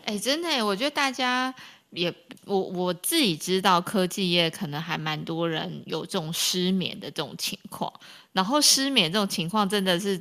[0.04, 1.54] 哎、欸，真的，我觉得大家
[1.90, 2.12] 也，
[2.44, 7.90] 我我自己知道，科技业可能还蛮多人有这种失眠的这种情况，
[8.32, 10.20] 然后失眠这种情况真的是。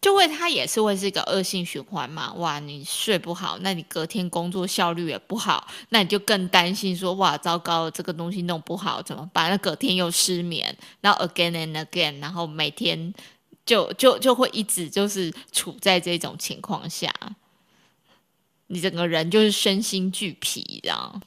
[0.00, 2.32] 就会，它也是会是一个恶性循环嘛。
[2.34, 9.50] 哇，你睡不好，那你隔天工作效率也不好，那你就更担心说，哇，糟糕，这个东西弄不好怎么办？
[9.50, 13.12] 那隔天又失眠，然后 again and again，然后每天
[13.66, 17.12] 就就就会一直就是处在这种情况下，
[18.68, 21.22] 你整个人就是身心俱疲，这样。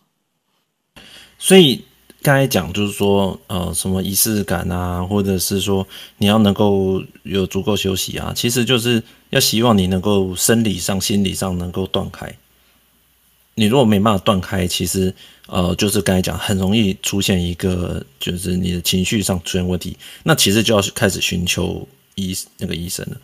[1.37, 1.85] 所以。
[2.23, 5.85] 刚才讲就是说，呃，什么仪式感啊，或者是说
[6.17, 12.33] 你要能够有足够休息啊，其实就是要希望你能够生理上、心理上能够断开。
[13.55, 15.13] 你如果没办法断开，其实
[15.47, 23.17] 呃，就是刚才讲，很容易出现一个就是你的情绪上出现问题，那其实就要开始寻求医那个医生了。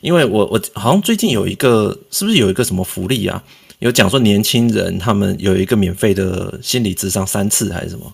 [0.00, 3.40] 因为我我好像最近有一个，是不是有一个什么福利啊？
[3.78, 8.12] 有讲说年轻人他们有一个免费的心理咨商三次还是什么？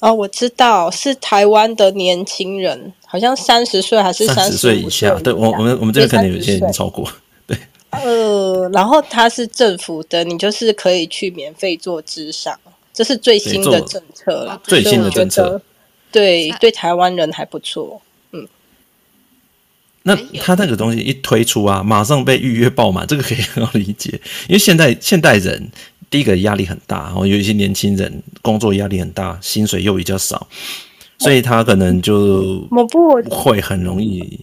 [0.00, 5.14] 哦，我知道是台湾的年轻人，好像三十岁还是三十岁以下？
[5.20, 7.10] 对，我我们我们这边可能有些已经超过。
[7.46, 7.56] 对，
[7.90, 12.54] 呃，然后它是政府的，你就是可以去免费做智商，
[12.92, 14.60] 这是最新的政策了。
[14.64, 15.62] 最新的政策，
[16.12, 18.02] 对对，台湾人还不错。
[18.32, 18.46] 嗯，
[20.02, 25.70] 那他那个东西一推出啊，马上被预约爆满，这个可以很好理解，因为现在现代人。
[26.08, 30.46] 第一个压力很大，然后有一些年轻人工作压力很大，薪水又比较少，
[31.18, 32.60] 所以他可能就
[33.30, 34.40] 会很容易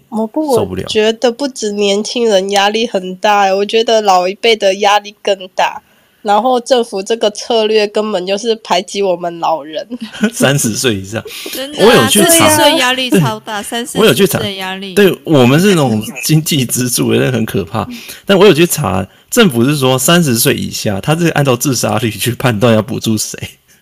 [0.56, 0.84] 受不了。
[0.84, 5.82] 我觉得不止年轻人压力很大，我觉得老一辈的压力更大。
[6.24, 9.86] 然后政府这个策略根本就是排挤我们老人，
[10.34, 13.92] 三十岁以上，真的、啊，我有去查，三十岁压力超大， 三十
[14.26, 17.86] 岁压力，对我们是那种经济支柱，那很可怕。
[18.26, 23.38] 但我有去查，政府是说三十岁以下，他是按照自杀率去判断要补助谁，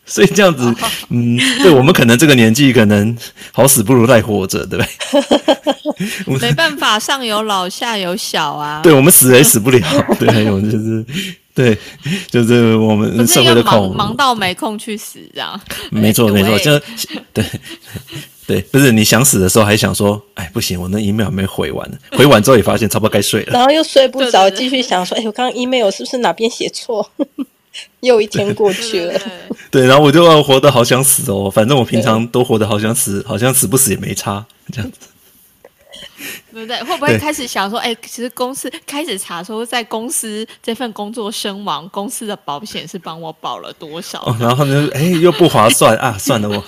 [0.06, 0.76] 所以这样子，哦、
[1.10, 3.16] 嗯，对我们可能这个年纪可能
[3.52, 4.86] 好死不如赖活着，对不
[6.38, 6.50] 对？
[6.50, 9.80] 没办法，上有老下有小啊，对我们死也死不了，
[10.18, 11.06] 对，还有就是。
[11.54, 11.78] 对，
[12.30, 15.60] 就是我们社会的空忙，忙到没空去死，这样。
[15.92, 16.80] 没错， 没错，就
[17.34, 17.46] 对
[18.48, 27.10] 对，不是你想死的时候还想说，哎，不行，我那 email 还没回完，回完之后也发现差不多该睡了，然后又睡不着，继续想说，哎，我刚刚 email 是不是哪边写错？
[28.02, 29.20] 又一天过去了，
[29.72, 35.08] 对，然后我就要活得好想死哦，反正我平常都活得好想死，好像死不死也没差，这样子。
[36.54, 36.82] 对不对？
[36.84, 44.22] 会不会开始想说，哎，其实公司开始查说，在公司这份工作身亡，公司的保险是帮我保了多少？
[44.26, 46.16] 哦、然后呢，哎，又不划算啊！
[46.20, 46.64] 算了我，我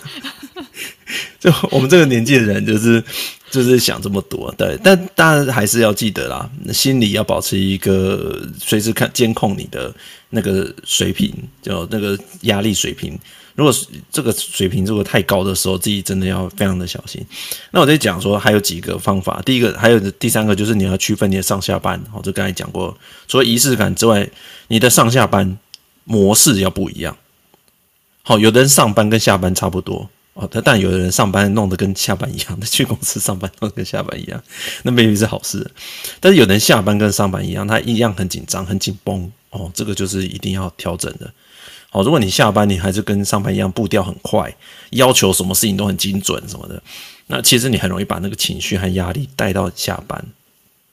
[1.40, 3.04] 就我们这个年纪的人，就是
[3.52, 4.54] 就是想这么多。
[4.58, 9.94] 对，但当然还是要记得啦，心里要保持一个随时看监控你的
[10.30, 13.20] 那个水平，就那个压力水平。
[13.56, 13.74] 如果
[14.12, 17.24] 这个水平如果太高的时候，自己真的要非常的小心。
[17.72, 22.02] 那我在讲说还有几个方法，第一个还有第三个就是你要区分你的上下班。
[22.14, 24.28] 我就刚才讲过，除了仪式感之外，
[24.70, 25.58] 你的上下班
[26.04, 27.16] 模式要不一样。
[28.24, 34.42] 好，有的人上班跟下班差不多哦，但但有的人上班弄得跟下班一样，他去公司上班弄得跟下班一样，
[34.82, 35.70] 那未必是好事。
[36.20, 41.32] 但是有的人下班跟上班一样，他一样很紧张、很紧绷哦，这个就是一定要调整的。
[41.94, 44.52] 好，如果你下班你还是跟上班一样步调很快，
[44.90, 46.82] 要求什么事情都很精准什么的，
[47.28, 50.26] 那其实你很容易把那个情绪和压力带到下班。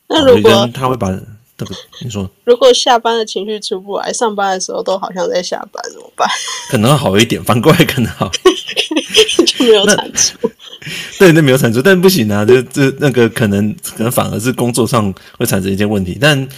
[0.08, 1.18] 那如果他会把。
[1.60, 6.26] 这个你说，如果下班的情绪出不来，上班的时候都好像在下班，怎么办？
[6.70, 8.30] 可能好一点，反过来可能好，
[9.44, 10.38] 就没有产出。
[11.18, 16.16] 对，那没有产出，但不行啊，这这那个可能可能反而是工作上会产生一些问题。
[16.18, 16.48] 但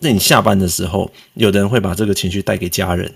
[0.00, 3.10] 那你下班的时候，有的人会把这个情绪带给家人，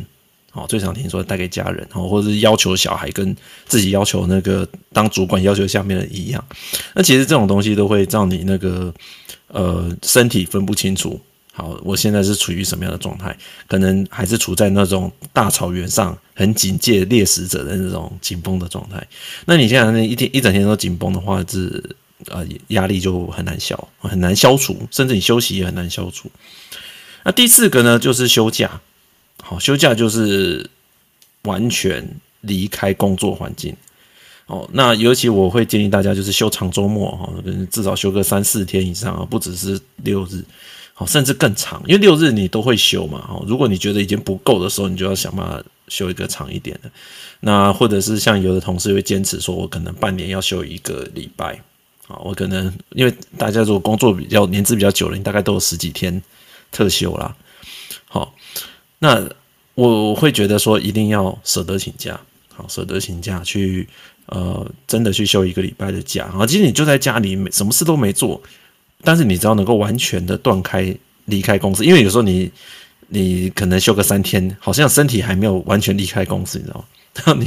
[0.54, 3.36] 哦，最常听说带给家人，哦，或者是要求小孩跟
[3.66, 6.42] 自己要求那个当主管要求下面的一样。
[6.94, 8.94] 那其实这种东西都会让你那个
[9.48, 11.20] 呃身体分不清楚。
[11.52, 13.36] 好，我现在是处于什么样的状态？
[13.68, 19.04] 可能还是处在那种大草原上很警戒猎食者的那种紧绷的状态。
[19.46, 21.82] 那你现在一天一整天都紧绷的话，是
[22.26, 26.30] 呃压力就很难消，很难消除，甚至你休息也很难消除。
[27.24, 28.80] 那第四个呢，就是休假。
[29.46, 30.68] 好，休假就是
[31.42, 32.02] 完全
[32.40, 33.76] 离开工作环境。
[34.46, 37.30] 哦，那尤其我会建议大家就是休长周末哈，
[37.70, 40.42] 至少休个三四天以上啊，不只是六日。
[40.94, 43.28] 好，甚至更长，因为六日你都会休嘛。
[43.28, 46.90] 哦，如果你觉得已经不够的时候，你就要想办法休一个长一点的。
[47.40, 51.61] 那或者是像有的同事会坚持说，我可能半年要休一个礼拜。
[52.07, 56.22] 啊，我可能因为大家如果工作比较年资比较久了，你大概都有十几天
[56.70, 57.35] 特休啦。
[58.07, 58.33] 好，
[59.04, 59.22] 那
[59.74, 62.18] 我会觉得说一定要舍得请假，
[62.54, 63.86] 好，舍得请假去
[64.24, 66.24] 呃，真的去休一个礼拜的假。
[66.24, 68.40] 啊，其实你就在家里，什么事都没做。
[69.02, 72.50] 但是你只要能够完全的断开离开公司，因为有时候你
[73.08, 76.84] 你可能休个三天，好像身体还没有完全离开公司，你知道吗？
[77.12, 77.44] 然后你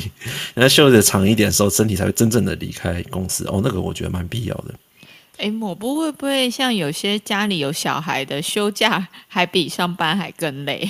[0.53, 3.45] 人家休的长一点的时候，身体才会真正的离开公司。
[3.47, 4.75] 哦，那个我觉得蛮必要的。
[5.37, 10.87] 诶，抹布会不会像有些家里有小孩的休假还比上班还更累？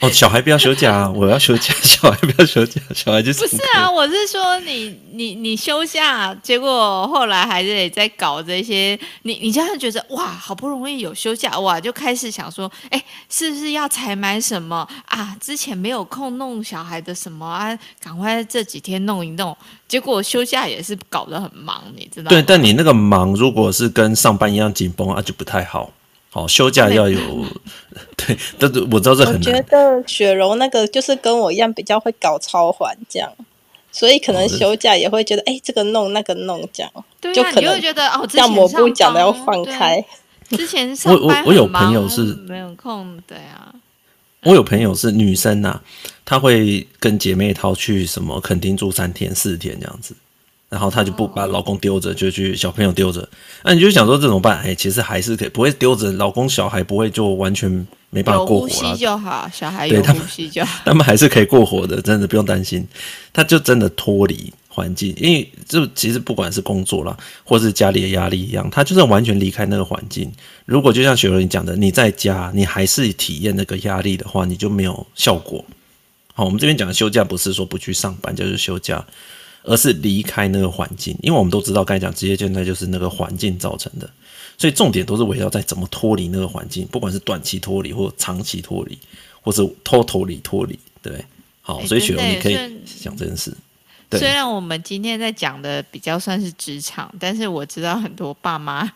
[0.00, 1.10] 哦，小孩不要休假啊！
[1.14, 3.88] 我要休假，小孩不要休假，小孩就是不是啊？
[3.90, 8.98] 我是说你，你你你休假，结果后来还是得在搞这些。
[9.22, 15.34] 你你这样觉得哇，好不容易有休假哇，就开始想说，哎，是不是要采买什么啊？
[15.40, 19.56] 之前没有空弄小孩的什么啊，赶快这几天弄一弄。
[19.86, 22.28] 结果休假也是搞得很忙，你知道吗？
[22.30, 25.90] 对，但你那个忙，如果是跟上班一样紧绷啊，就不太好。
[26.34, 27.16] 好，休假要有，
[28.16, 29.40] 对，但是我知道这很难。
[29.40, 33.32] 我觉得雪柔那个就是跟我一样，比较会搞超环这样，
[33.92, 40.04] 所以可能休假也会觉得，哎、哦，这个弄那个弄这样，对啊、就可能会觉得哦，像抹布讲的要放开。
[40.48, 43.72] 之前我我我有朋友是没有空，对啊。
[44.42, 45.82] 我有朋友是女生呐、啊，
[46.24, 50.16] 她会跟姐妹淘去什么垦丁住三天四天这样子。
[50.68, 53.28] 然后她就不把老公丢着，就去小朋友丢着。
[53.62, 54.58] 那你就想说这怎么办？
[54.62, 57.70] 哎，其实还是可以，不会丢着老公小孩，不会就完全
[58.10, 58.72] 没办法过活了。
[58.72, 62.86] 呼吸就好，小孩有呼吸就好， 他们还是可以过活的，真的不用担心。
[63.32, 70.30] 他就真的脱离环境，因为就其实不管是工作啦，或是家里的压力一样，他就算完全离开那个环境。
[70.64, 75.64] 如果就像雪柔你讲的，你在家你还是体验那个压力的话，你就没有效果。
[76.32, 79.04] 好，我们这边讲的休假不是说不去上班，就是休假。
[79.64, 84.08] 而是离开那个环境，因为我们都知道，刚才讲职业倦怠就是那个环境造成的，
[84.58, 88.98] 所以重点都是围绕在怎么脱离那个环境，不管是短期脱离或长期脱离，
[89.40, 91.24] 或是 totally 脱离，对不对？
[91.62, 93.56] 好，所以雪柔你可以想这件事。
[94.10, 98.92] 对，虽然我们今天在讲的比较算是职场，但是我知道很多爸妈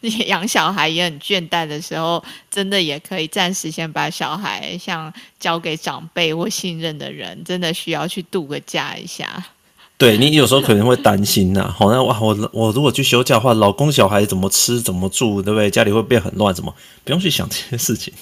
[0.26, 9.42] 养小孩也很倦怠的时候，真的也可以暂时先把小孩像交给长辈或信任的人，真的需要去度个假一下。
[9.98, 15.70] 对，你有时候可能会担心呐，好，那哇，我我如果去休假的话，老公小孩怎么吃怎么住，对不对？
[15.70, 18.12] 家里会变很乱，怎么不用去想这些事情？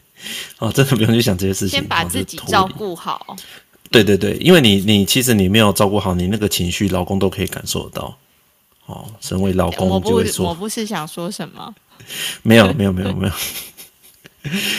[0.58, 3.36] 哦，真的不用去想这些事情，先把自己照顾好。
[3.90, 8.16] 对对对，因为你你其实你没有照顾好，你那个情绪，老公都可以感受得到。
[8.86, 11.74] 哦，身为老公就会说，我不是想说什么，
[12.42, 13.32] 没有没有没有没有。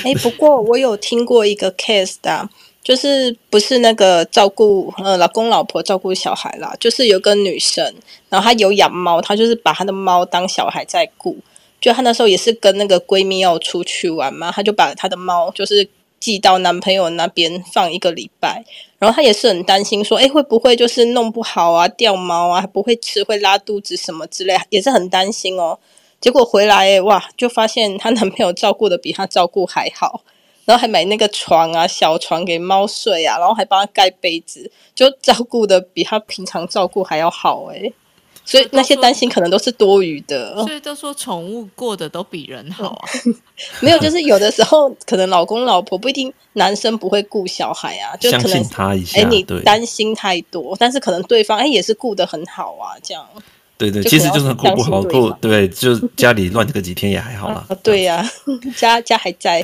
[0.03, 2.49] 哎， 不过我有听过一个 case 的。
[2.89, 7.93] 就是不是那个照顾呃老公老婆照顾小孩啦，就是有个女生，
[8.29, 11.37] 然后她有养猫，她就是把她的猫当小孩在顾。
[11.79, 15.87] 就她那时候也是跟那个闺蜜要出去玩嘛，她就把她的猫就是
[16.19, 18.65] 寄到男朋友那边放一个礼拜，
[18.97, 25.77] 然后她也是很担心说，哎，会不会就是弄不好啊，掉毛啊，不会吃，会拉肚子什么之类，也是很担心哦。
[26.19, 30.23] 结果回来哇，就发现她男朋友照顾的比她照顾还好。
[30.69, 37.93] 然后还买那个床啊，小床给猫睡啊，然后还帮它盖被子，就照顾的比他平常照顾还要好哎、欸。
[38.45, 40.53] 所以那些担心可能都是多余的。
[40.63, 43.09] 所以都说宠物过得都比人好啊。
[43.81, 49.21] 没有，就是有的时候可能老公老婆不一定，男生不会顾小孩啊，就可能他一下。
[49.21, 53.25] 哎，你担心太多，但是可能对方哎也是顾得很好啊，这样。
[53.75, 57.65] 对对，其实就是顾不好顾，对，就家里乱个几天也还好啦。
[57.67, 58.29] 啊 对呀、啊，
[58.77, 59.63] 家家还在。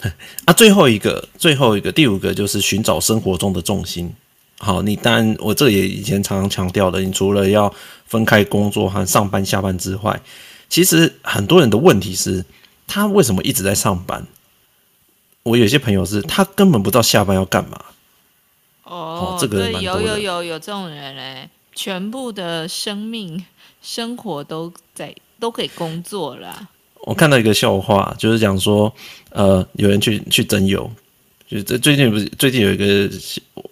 [0.46, 4.14] 啊，最后一个，最后一个，第五个就是寻找生活中的重心。
[4.58, 7.72] 好，你当然，我这也以前常常强调的，你除了要
[8.06, 10.20] 分开工作和上班下班之外，
[10.68, 12.44] 其实很多人的问题是，
[12.86, 14.26] 他为什么一直在上班？
[15.44, 17.84] 我有些朋友是他根本不知道下班要干嘛。
[18.84, 23.44] 哦，哦，这个有有有有这种人嘞，全部的生命
[23.80, 26.68] 生活都在都可以工作了。
[27.02, 28.92] 我看到一个笑话，就是讲说，
[29.30, 30.90] 呃，有人去去征友。
[31.48, 33.08] 就这最近不是最近有一个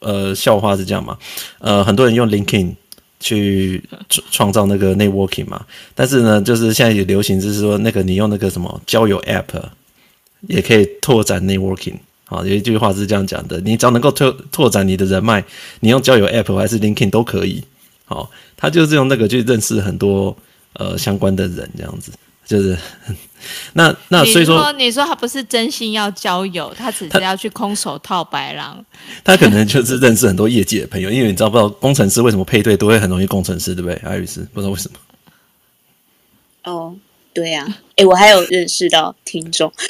[0.00, 1.18] 呃笑话是这样嘛？
[1.58, 2.74] 呃，很多人用 LinkedIn
[3.20, 5.62] 去创创造那个 networking 嘛，
[5.94, 9.62] 但是呢，就是现在也流行就是说那个你用那个什么交友 App
[10.48, 11.96] 也可以拓展 networking。
[12.24, 15.44] 好，有一句话是这样讲的：你只要能够拓拓展你的人脉，
[15.80, 17.62] 你用交友 App 还是 LinkedIn 都可以。
[18.06, 20.34] 好，他就是用那个去认识很多
[20.72, 22.10] 呃相关的人这样子。
[22.46, 22.78] 就是，
[23.74, 28.84] 那那所以说，说，你说他不是真心要交友，他只是要去空手套白狼。
[29.24, 33.96] 他可能就是认识很多业界的朋友，因为你知道不知道工程师为什么配对都会很容易工程师，对不对？
[34.08, 34.98] 艾瑞斯不知道为什么。
[36.62, 36.94] 哦，
[37.34, 39.72] 对呀、啊，哎，我还有认识到听众，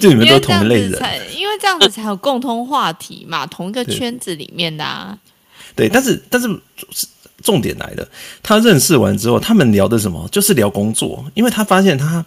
[0.00, 0.92] 就你们都同一类人，
[1.36, 5.18] 因为这样子才有共通话题嘛，同一个圈子里面的啊。
[5.74, 6.48] 对，但是但是。
[7.46, 8.08] 重点来了，
[8.42, 10.28] 他认识完之后，他们聊的什么？
[10.32, 12.26] 就是聊工作，因为他发现他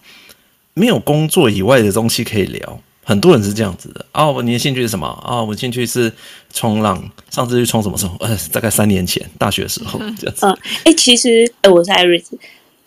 [0.74, 2.80] 没有工作以外的东西可以聊。
[3.03, 5.05] 很多人是这样子的哦，你的兴趣是什么？
[5.28, 6.09] 哦，我兴趣是
[6.53, 7.03] 冲浪。
[7.30, 8.15] 上次去冲什么时候？
[8.22, 10.45] 呃，大概三年前，大学的时候这样子。
[10.45, 10.51] 嗯，
[10.86, 12.38] 哎、欸，其实，呃，我是艾瑞斯。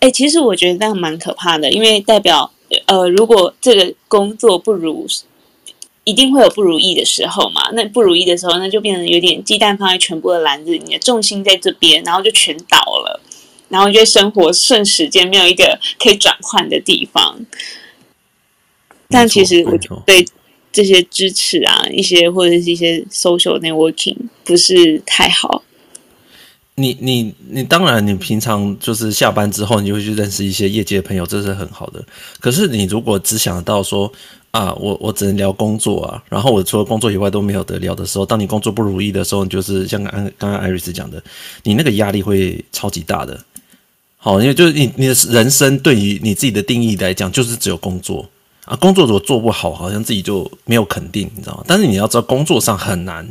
[0.01, 2.51] 哎、欸，其实我觉得这样蛮可怕的，因为代表，
[2.87, 5.07] 呃，如果这个工作不如。
[6.05, 7.71] 一定会有不如意的时候嘛？
[7.73, 13.21] 那不如意的时候，那就变成有点鸡蛋放在全部的篮子里，你的重心在这边，然后就全倒了，
[13.69, 17.39] 然后就生活瞬时间没有一个可以转换的地方。
[19.09, 20.27] 但其实我对
[20.73, 25.63] 这些支持啊，一些或者是一些 social networking 不是太好。
[26.77, 32.03] 你你你当然，你平常就是下班之后，你就会去认识一些业界的朋友，这是很好的。
[32.41, 34.11] 可是你如果只想到说，
[34.53, 41.23] 啊，我我只能聊工作啊，然后我除了工作以外都没有得聊的时候，当你工作不如意的时候，你就是像刚刚刚艾瑞斯讲的，
[41.63, 43.39] 你那个压力会超级大的。
[44.19, 48.29] 好，因为就是你你的人生对于你自己的定义来讲，就是只有工作
[48.67, 51.65] 啊，工作如果做不好，好像自己就没有肯定，你知道吗？
[51.67, 53.27] 但是你要知道，工作上很难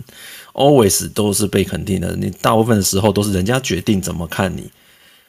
[0.53, 4.63] ，always 都是被肯定的，你大部分的时候都是人家决定怎么看你。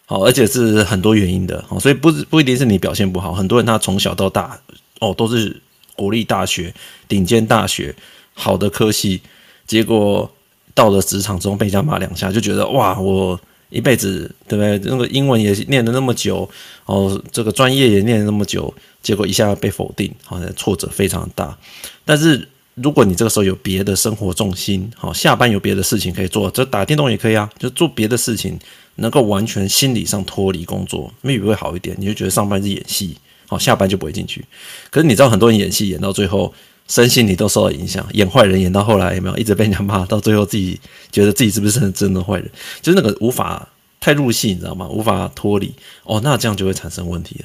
[0.07, 4.59] 好，而且是很多原因的，好，所以不不一定是你表现不好，很多人他从小到大
[4.99, 5.61] 哦都是。
[5.97, 6.73] 国立大学、
[7.07, 7.95] 顶尖大学、
[8.35, 9.21] 好的科系，
[9.67, 10.31] 结果
[10.75, 13.39] 到了职场中被人家骂两下，就觉得哇，我
[13.69, 14.91] 一辈子对不对？
[14.91, 16.49] 那个英文也念了那么久，
[16.87, 18.73] 哦，这个专业也念了那么久，
[19.03, 21.57] 结果一下被否定，好像挫折非常大。
[22.05, 28.59] 但是如果你这个时候有别的生活重心，好，下班有别的事情可以做，这打电动也可以啊，就做别的事情，
[28.97, 31.95] 能够完全心理上脱离工作，maybe 会好一点。
[31.99, 33.17] 你就觉得上班是演戏。
[33.53, 34.43] 哦，下班就不会进去。
[34.91, 36.55] 可是你知道，很多人演戏演到最后，
[36.89, 38.07] 身心你都受到影响。
[38.15, 40.07] 演坏人演到后来，有没有一直被人家骂？
[40.07, 40.81] 到最后自己
[41.11, 42.51] 觉得自己是不是真的坏人？
[42.81, 43.69] 就是那个无法
[44.01, 44.89] 太入戏，你知道吗？
[44.89, 45.71] 无法脱离。
[46.05, 47.45] 哦，那这样就会产生问题了。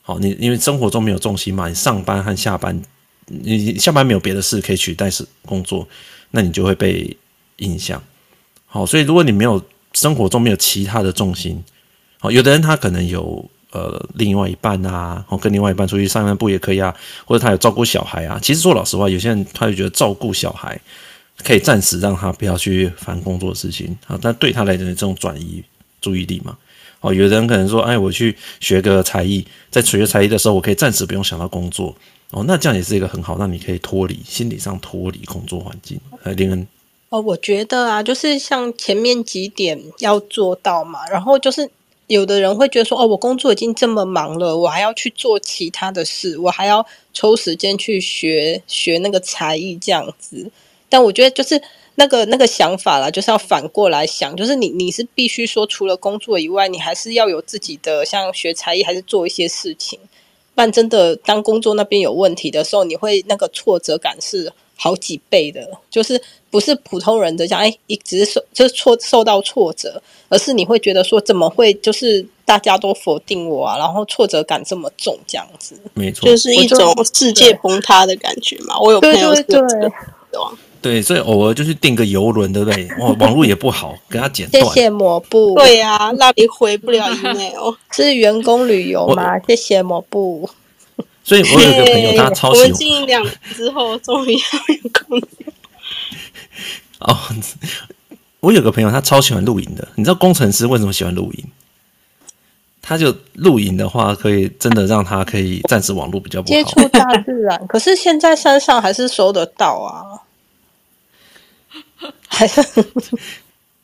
[0.00, 2.80] 好，你因为生活中没有重心嘛，你上班和下班，
[3.26, 5.86] 你下班没有别的事可以取代是工作，
[6.30, 7.14] 那你就会被
[7.56, 8.02] 影响。
[8.64, 9.62] 好，所以如果你没有
[9.92, 11.62] 生活中没有其他的重心，
[12.18, 13.50] 好，有的人他可能有。
[13.72, 16.92] 呃，另外一半啊，哦，跟另外一半出去散散步也可以啊，
[17.24, 18.36] 或者他有照顾小孩啊。
[18.42, 20.80] 其实说老实话，有些人他就觉得照顾小孩
[21.44, 25.62] 可以暂时让他不要去烦工作的事情啊，但对他来讲，这种转移
[26.00, 26.56] 注意力嘛。
[27.00, 31.94] 哦，有的人可能说，哎，我去学个才艺，在学才艺的时候，我可以暂时不用想到工作。
[32.32, 35.98] 哦，那这样也是一个很好，让你可以脱离心理上脱离工作环境。
[36.24, 36.66] 呃，林恩，
[37.08, 41.70] 哦，我觉得啊，就是像前面几点要做到嘛，然后就是。
[42.10, 50.50] 有的人会觉得说：“哦，我工作已经这么忙了，我还要去做其他的事，我还要抽时间去学学那个才艺这样子。”
[50.90, 51.62] 但我觉得就是
[51.94, 59.96] 那个那个想法啦，就是要反过来想，就是你你是必须说，除了工作以外，你还是要有自己的像学才艺，还是做一些事情。
[60.52, 64.52] 但真的当工作那边有问题的时候，你会那个挫折感是
[64.82, 65.60] 好几倍的，
[65.90, 66.18] 就是
[66.50, 78.80] 不是普通人的讲，哎，一直受就是挫受到挫折，而是你会觉得说怎么会就是大家都否定我啊，然后挫折感这么重，这样子，没错，就是一种世界崩塌的感觉嘛。
[78.80, 79.92] 我有朋友是这样。
[80.82, 82.88] 对，所以偶尔就是订个游轮，对不对？
[83.00, 84.64] 哇，网络也不好，给他剪断。
[84.64, 85.54] 谢谢抹布。
[85.56, 87.74] 对呀、啊，那你回不了 email。
[87.92, 89.38] 是员工旅游吗？
[89.46, 90.48] 谢谢抹布。
[91.22, 92.62] 所以我有一个朋友，他 超喜欢。
[92.62, 95.52] 我们经营两年之后，终于要有工旅游。
[97.00, 97.16] 哦，
[98.40, 99.86] 我有个朋友，他超喜欢露营的。
[99.94, 101.44] 你知道工程师为什么喜欢露营？
[102.82, 107.64] 他就露营的话，可以真的让他可以暂时网络比较不好，接触大自然。
[107.68, 110.24] 可是现在山上还是收得到啊。
[112.26, 112.60] 还是，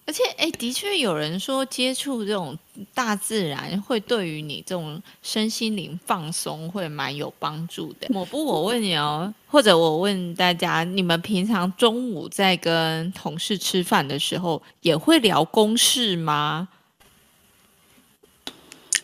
[0.07, 2.57] 而且，哎，的确有人说接触这种
[2.95, 8.07] 大自然会对于你这种身心灵放松会蛮有帮助的。
[8.11, 16.69] 抹布，我问你哦，或者我问大家，你们平常中午在跟同事吃饭的时候，也会聊公事吗？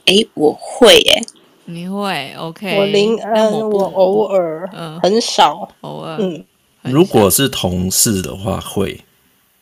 [0.06, 1.20] 哎，我会耶，
[1.64, 6.44] 你会？OK，我林恩，我偶尔，嗯，很少，偶尔，嗯。
[6.82, 9.04] 如果是同事的话，会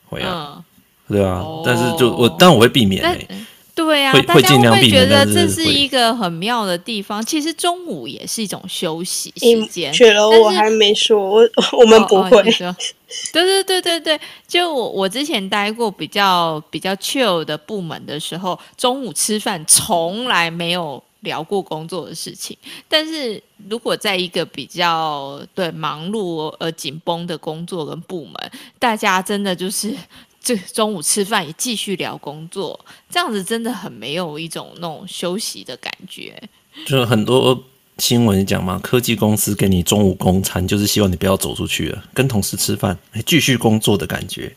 [0.08, 0.64] 会啊，嗯、
[1.10, 3.26] 对啊，哦、但是就我，但我会避免、欸。
[3.74, 5.08] 对啊，会会尽量避免。
[5.08, 7.24] 大家会觉得这是一个很妙的地方。
[7.24, 9.92] 其实中午也是一种休息时间。
[9.92, 11.48] 雪柔，我还没说，我
[11.80, 12.42] 我们不会。
[12.42, 12.76] 对、哦哦、
[13.32, 21.02] 对对对对，就我我之前待过比较比较 chill 的部门的时候，中午吃饭从来没有。
[21.20, 22.56] 聊过工作的事情，
[22.88, 23.38] 但是
[23.68, 28.34] 如果在一个比较对忙碌而紧绷的工作跟部门，
[28.78, 29.94] 大家真的就是
[30.42, 32.78] 这中午吃饭也继续聊工作，
[33.10, 36.42] 这样子真的很没有一种那种休息的感觉。
[36.86, 37.62] 就很多
[37.98, 44.56] 新闻讲嘛，科技公司给你中午公餐，就是希望你不要走出去了，跟同事吃饭，继续工作的感觉。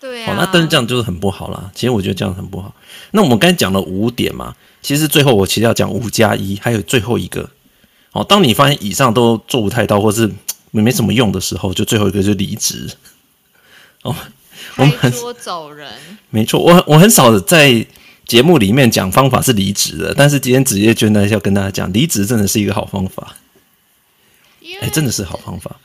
[0.00, 1.70] 对啊，哦，那但是这样就是很不好啦。
[1.74, 2.74] 其实我觉得这样很不好。
[3.10, 7.50] 那我们刚才讲了五点嘛，其实最后我其实要讲五加一，还有最后一个。
[8.12, 10.30] 哦，当你发现以上都做不太到，或是
[10.70, 12.90] 没什么用的时候，就最后一个就离职。
[14.04, 14.14] 哦，
[14.76, 15.90] 我们很说走人，
[16.30, 17.84] 没错，我我很少在
[18.26, 23.34] 节目里面讲方法是离职的，但是今天职业倦怠要跟大家讲，离职真的是一个好方法。
[24.80, 25.76] 哎，真的是好方法。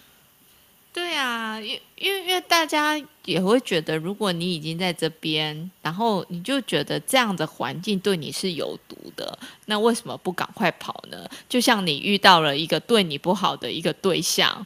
[0.92, 11.30] 对啊，因因为因为大家也会觉得，如果你已经在这边，然后你就觉得这样的环境对你是有毒的，那为什么不赶快跑呢？
[11.48, 14.66] 就像你遇到了一个对你不好的一个对象，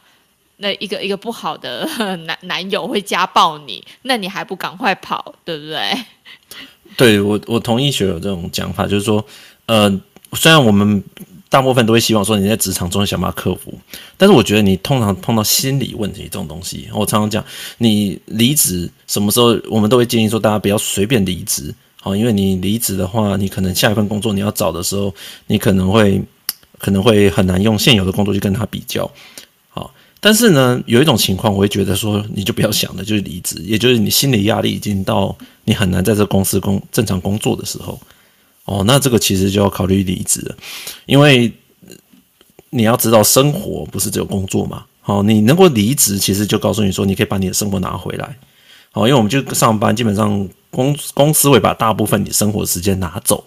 [0.58, 1.86] 那一个一个不好的
[2.26, 5.80] 男男友会家暴你，那你还不赶快跑，对不对？
[6.96, 9.24] 对，我我同意学友这种讲法，就是说，
[9.66, 10.00] 呃，
[10.32, 11.02] 虽然我们。
[11.50, 13.72] 大部分都会希望说你在职场中想办法克服，
[14.16, 17.44] 但是我觉得你通常碰到心理问题这种东西，我常常讲，
[17.78, 25.14] 你离职什么时候，我们都会建议说大家不要随便离职，好，因为你离职的话，你可能下一份工作你要找的时候，
[25.46, 26.20] 你可能会
[26.78, 29.08] 可能会很难用现有的工作去跟他比较，
[30.24, 38.00] 但是呢，有一种情况，我会觉得说你就不要想了 就是离职，也就是你心理压力已经到你很难在这公司工正常工作的时候。
[38.64, 40.56] 哦，那这个其实就要考虑离职了，
[41.04, 41.52] 因为
[42.70, 44.86] 你要知道，生活不是只有工作嘛。
[45.02, 48.34] 好，你能够离职，其实就告诉你说，你可以把你的生活拿回来。
[48.92, 53.44] 好，因为我们就上班，基本上公公司会把大部分你生活时间拿走。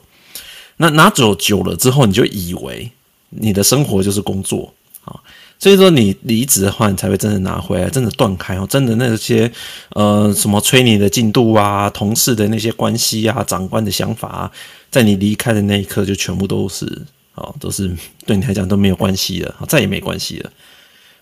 [0.75, 2.91] 那拿走久了之后，你就以为
[3.31, 4.71] 你的生活就是工作
[5.03, 5.19] 啊。
[5.59, 8.67] 所以说，你离职的话，你才会真的拿回来，真的断开哦。
[8.69, 9.51] 真的那些
[9.89, 14.51] 呃，什么催你的进度啊，同事的那些关系啊，长官的想法啊。
[14.91, 16.85] 在你离开的那一刻，就全部都是
[17.33, 17.91] 啊，都是
[18.25, 20.51] 对你来讲都没有关系了，再也没关系了。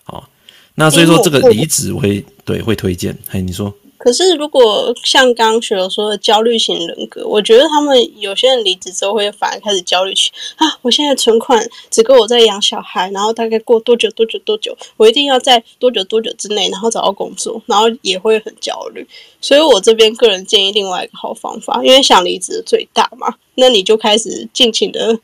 [0.04, 0.28] 好，
[0.74, 3.16] 那所以说这个离职我会对会推荐。
[3.28, 3.74] 嘿，你说？
[4.06, 19.04] 可是如果像刚学友说的焦虑型人格，我觉得他们有些人离职之后会反而开始焦虑起啊，我现在存款只够我在养小孩，然后大概过多久多久多久，我一定要在多久多久之内，然后找到工作，然后也会很焦虑。
[19.40, 25.18] 所以我这边个人建议另外一个好方法，因为想离职的最大嘛，那你就开始尽情的。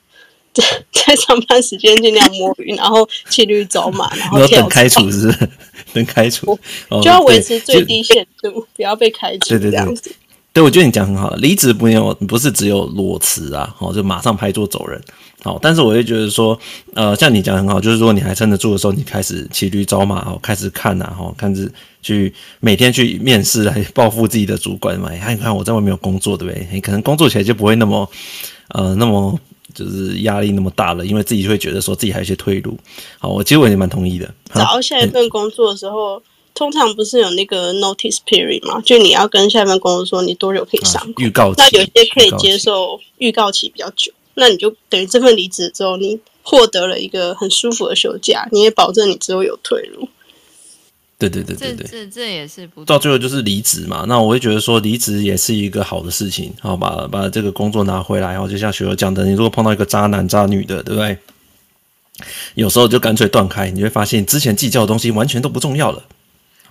[0.53, 5.49] 在在上班时间尽量摸鱼，然后骑驴走马， 然后等开除是不是？
[5.95, 6.59] 等开除
[6.91, 9.49] 就要维持最低限度，不要被开除。
[9.51, 9.95] 对对对，
[10.53, 15.01] 对我觉得你讲很好，离职不用不是只有裸辞啊，哦，就马上拍桌走人。
[15.43, 16.59] 好，但是我会觉得说，
[16.95, 25.11] 呃，像你讲很好，就是说你还撑得住的时候，你开始骑驴找马，哦，开始看呐，哦，开始去每天去面试来报复自己的主管嘛。
[25.13, 26.69] 你看，你看我在外面有工作，对不对？
[26.73, 28.09] 你可能工作起来就不会那么，
[28.69, 29.39] 呃，那么。
[29.75, 32.79] 就是压力那么大了，因为自己会觉得说自己还有一些退路。
[33.19, 34.33] 好，我其实我也蛮同意的。
[34.55, 36.23] 找到下一份工作的时候，嗯、
[36.55, 38.81] 通常不是有那个 notice period 吗？
[38.85, 41.63] 就你要跟下一份工作说你多久可以上、啊、预告期。
[41.63, 50.09] 那有些可以接受预告期比较久，那你就等于这份离职之后，你获得了一个很舒服的休假，你也保证你之后有退路。
[51.29, 54.05] 对对对对对，这这这也是不到最后就是离职嘛。
[54.09, 58.33] 那我会觉得说离职也是一个好的事情，好把把这个工作拿回来。
[58.33, 61.19] 然后就像雪儿讲的，你如果碰到一个渣男渣女的，对不对？
[62.55, 66.03] 有时候就干脆断开，你会发现之前计较的东西完全都不重要了。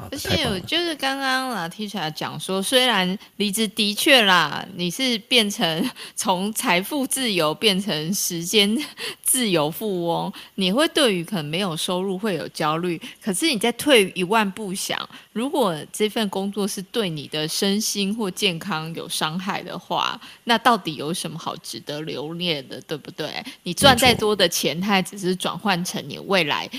[0.09, 8.75] 而且我就是刚刚啦，Tisha 讲说，虽然离职的确啦，你是变成从财富自由变成时间
[9.21, 12.99] 自由富翁，你会对于可能没有收入会有焦虑。
[13.21, 14.97] 可是你再退一万步想，
[15.33, 23.43] 如果这份工作是对你的身心或健康有伤害的话，那到底有什么好值得留恋的，对不对？
[23.63, 26.69] 你赚再多的钱，它只是转换成你未来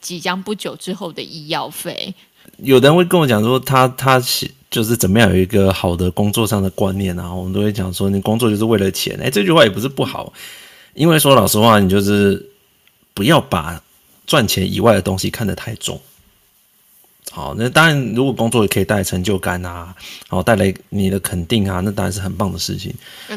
[0.00, 2.14] 即将不久之后的医药费。
[2.62, 4.26] 有人会跟我讲说他，他他
[4.70, 9.18] 就是怎么样有一个好的工作上的观念啊，我们都会讲说，你工作就是为了钱。
[9.20, 10.32] 哎，这句话也不是不好，
[10.94, 12.50] 因为说老实话，你就是
[13.14, 13.82] 不要把
[14.26, 16.00] 赚钱以外的东西看得太重。
[17.32, 19.94] 好，那当然，如果工作也可以带来成就感啊，
[20.28, 22.92] 然后带来你的肯定啊，那当然是很棒的事情。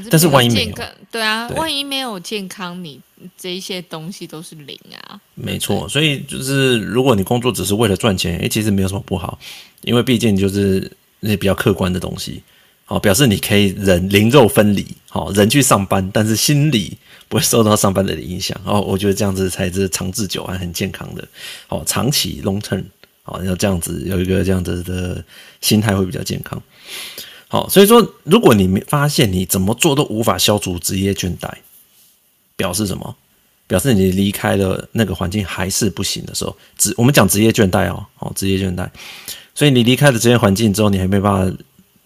[0.09, 0.73] 但是万一没有，
[1.11, 2.99] 对啊，对，万一没有健康，你
[3.37, 5.21] 这一些东西都是零啊。
[5.35, 9.37] 没错，所以就是如果你工作只是为了赚钱，诶，其实没有什么不好，
[9.83, 12.41] 因为毕竟就是那些比较客观的东西，
[12.85, 16.97] 好，表示你可以人灵肉分离，好，人去上班，但是心理
[17.29, 18.59] 不会受到上班的影响。
[18.65, 21.27] 哦，我觉得这样子才是长治久安、很健康的，
[21.67, 22.83] 好，长期 long term。
[23.25, 25.23] 好，要这样子有一个这样子的
[25.61, 26.61] 心态会比较健康。
[27.47, 31.49] 好，所以说，如果你发现你怎么做都无法消除职业倦怠，
[32.57, 33.15] 表示什么？
[33.65, 38.89] 表示你离开了那个环境还是不行的时候，职我们讲职业倦怠哦，哦，职业倦怠。
[39.55, 41.57] 所以你离开了职业环境之后，你还没办法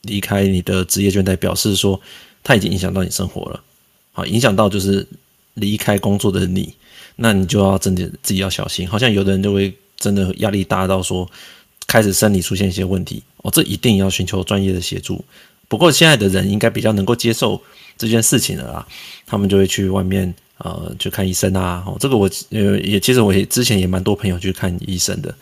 [0.04, 2.00] 离开你的职业倦怠，表示说
[2.44, 3.64] 它已经影响到你生活了。
[4.12, 5.08] 好，影响到就是
[5.56, 6.76] 离开工作的你，
[7.16, 8.88] 那你就要真的自己要小心。
[8.88, 9.76] 好像有的人就会。
[10.00, 11.30] 真的压力大到说，
[11.86, 15.24] 开始生理出现一些问题哦，这一定要寻求专业的协助。
[15.68, 17.62] 不过现在的人应该比较能够接受
[17.98, 18.88] 这件事情了啦，
[19.26, 21.84] 他们就会去外面呃去看医生啊。
[21.86, 25.34] 哦，这个我呃也其实我也之前也蛮多朋友去看医生的。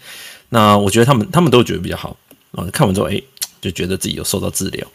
[0.49, 2.17] 那我觉得他们他们都觉得比较好
[2.51, 3.21] 啊，看完之后哎
[3.61, 4.87] 就觉得自己有受到治疗。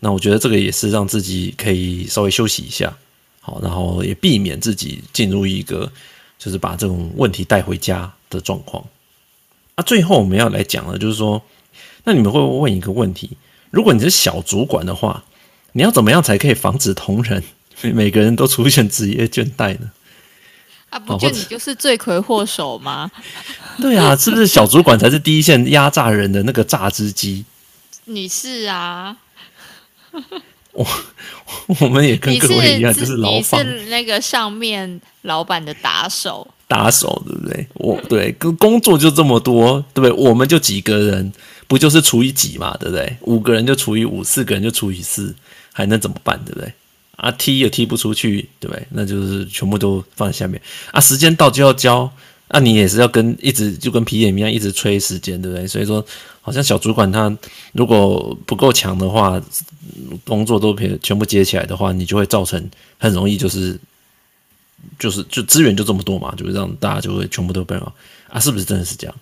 [0.00, 2.92] 那我觉得这个也是让自己可以稍微休息一下，
[3.40, 5.90] 好，然后也避免自己进入一个
[6.40, 8.84] 就是把这种问题带回家的状况。
[9.74, 11.42] 那、啊、最后我们要来讲的，就是说，
[12.04, 13.38] 那你们会问一个问题：
[13.70, 15.24] 如果你是小主管的话，
[15.72, 17.42] 你要怎么样才可以防止同仁
[17.80, 19.90] 每个人都出现职业倦怠呢？
[20.90, 23.10] 啊，不就你就是罪魁祸首吗？
[23.80, 27.46] 对啊，是不是小主管才是第一线压榨人的那个榨汁机？
[28.04, 29.16] 你是啊，
[30.72, 30.86] 我
[31.80, 36.46] 我们也跟各位一样，就是老板，你是那个上面老板的打手。
[36.72, 37.66] 打手对不对？
[37.74, 40.10] 我对，工工作就这么多，对不对？
[40.12, 41.30] 我们就几个人，
[41.66, 43.14] 不就是除以几嘛，对不对？
[43.20, 45.34] 五个人就除以五，四个人就除以四，
[45.70, 46.72] 还能怎么办，对不对？
[47.16, 48.86] 啊，踢也踢不出去，对不对？
[48.88, 50.58] 那就是全部都放在下面
[50.92, 50.98] 啊。
[50.98, 52.10] 时间到就要交，
[52.48, 55.66] 那、你也是要跟一直就跟皮炎一样，一直催时间，对不对？
[55.66, 56.02] 所以说，
[56.40, 57.30] 好像小主管他
[57.72, 59.38] 如果不够强的话，
[60.24, 62.66] 工作都全部接起来的话，你就会造成
[62.96, 63.78] 很容易就是。
[64.98, 67.92] 就是就资源就这么多嘛，就是让大家就会全部都被了
[68.28, 69.14] 啊，是不是真的是这样？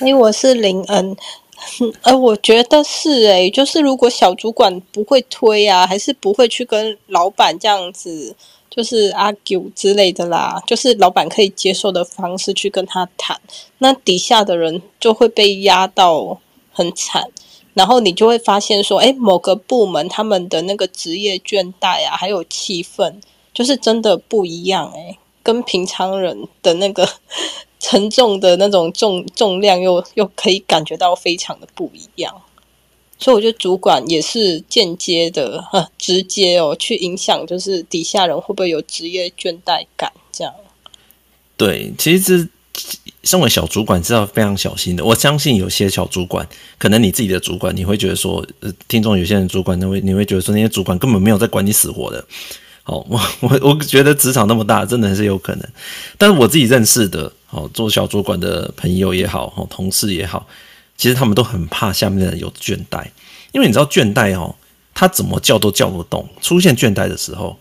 [0.00, 1.16] 哎、欸，我是林恩，
[2.02, 8.34] 呃，我觉得是哎、就是如果小主管不会推啊，还是不会去跟老板这样子，
[8.70, 13.40] 就是 argue 之类的啦，就是老板可以接受的方式去跟他谈，
[13.78, 16.40] 那底下的人就会被压到
[16.72, 17.28] 很惨，
[17.74, 23.14] 然后你就会发现说，哎、某个部门他们的那个职业倦怠啊，还有气氛。
[23.54, 27.08] 就是真的不一样诶，跟平常人的那个
[27.78, 32.42] 沉重的那种重重量又又可以感觉到非常的不一样，
[33.18, 35.62] 所以我觉得主管也是间接的、
[35.98, 40.54] 直接哦，去影响就是底下人会不会有职业倦怠感这样。
[41.56, 42.48] 对，其实
[43.22, 45.04] 身为小主管是要非常小心的。
[45.04, 46.48] 我相信有些小主管，
[46.78, 48.44] 可能你自己的主管，你会觉得说，
[48.88, 52.24] 听众有些人主管，你会你会觉得说，那些主管根本没有在管你死活的。
[52.84, 55.68] 好，我我我觉得职场那么大，真的是有可能。
[56.18, 60.46] 但是我自己认识的，好做小主管的朋友也好，好同事也好，
[60.96, 63.04] 其实他们都很怕下面的人有倦怠，
[63.52, 64.54] 因为你知道倦怠哦，
[64.92, 66.28] 他怎么叫都叫不动。
[66.40, 67.56] 出现倦怠的时候，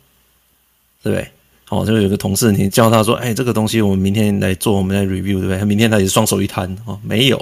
[1.03, 1.29] 对不对？
[1.69, 5.59] 哦，就有个同事，你叫他说，哎，这个东西我们明天来做，我们来 review，对不对？
[5.59, 7.37] 他明天他也是双手一摊，哦，没有，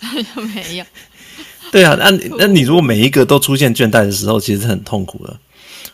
[0.54, 0.84] 没有。
[1.70, 5.36] 对啊，那那你 如果每一个都出现倦怠的时候，其实是很痛苦的。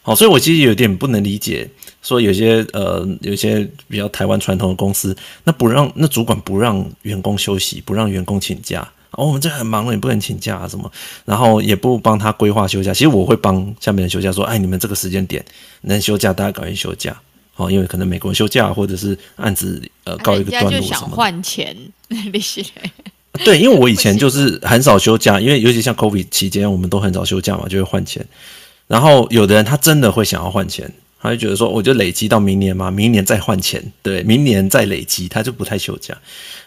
[0.07, 1.67] 好，所以我其实有点不能理解，
[2.03, 8.87] 说有些呃，有些比较台湾传统的公司，那不让那主管不让员工休息，不让员工请假。
[9.13, 10.93] 哦，我们这很忙了，你不能请假啊什么，
[11.25, 12.93] 然后也不帮他规划休假。
[12.93, 15.43] 其实我会帮下面人休假，说，哎，你们这个时间点
[15.81, 17.19] 能休假，大家赶紧休假。
[17.57, 21.17] 哦，因为可能美国人休假，或者是案子呃告一个段落什么。
[21.17, 21.75] 换钱，
[22.31, 22.63] 那些。
[23.45, 28.27] 对，因为我以前就是很少休假，因为尤其像 COVID 期间，我们都很少休假嘛，就会换钱。
[28.87, 36.17] 然后有的人他真的会想要换钱，他就觉得说，我就累积到明年嘛，明年再换钱，对，明年再累积，他就不太休假。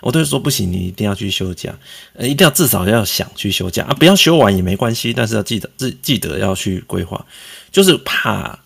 [0.02, 1.74] 我都会说不行，你一定要去休假，
[2.14, 7.26] 呃，一定要至少要想去休假啊，不要休完也没关系，但是要记得记记得要去规划，
[7.72, 8.60] 就是怕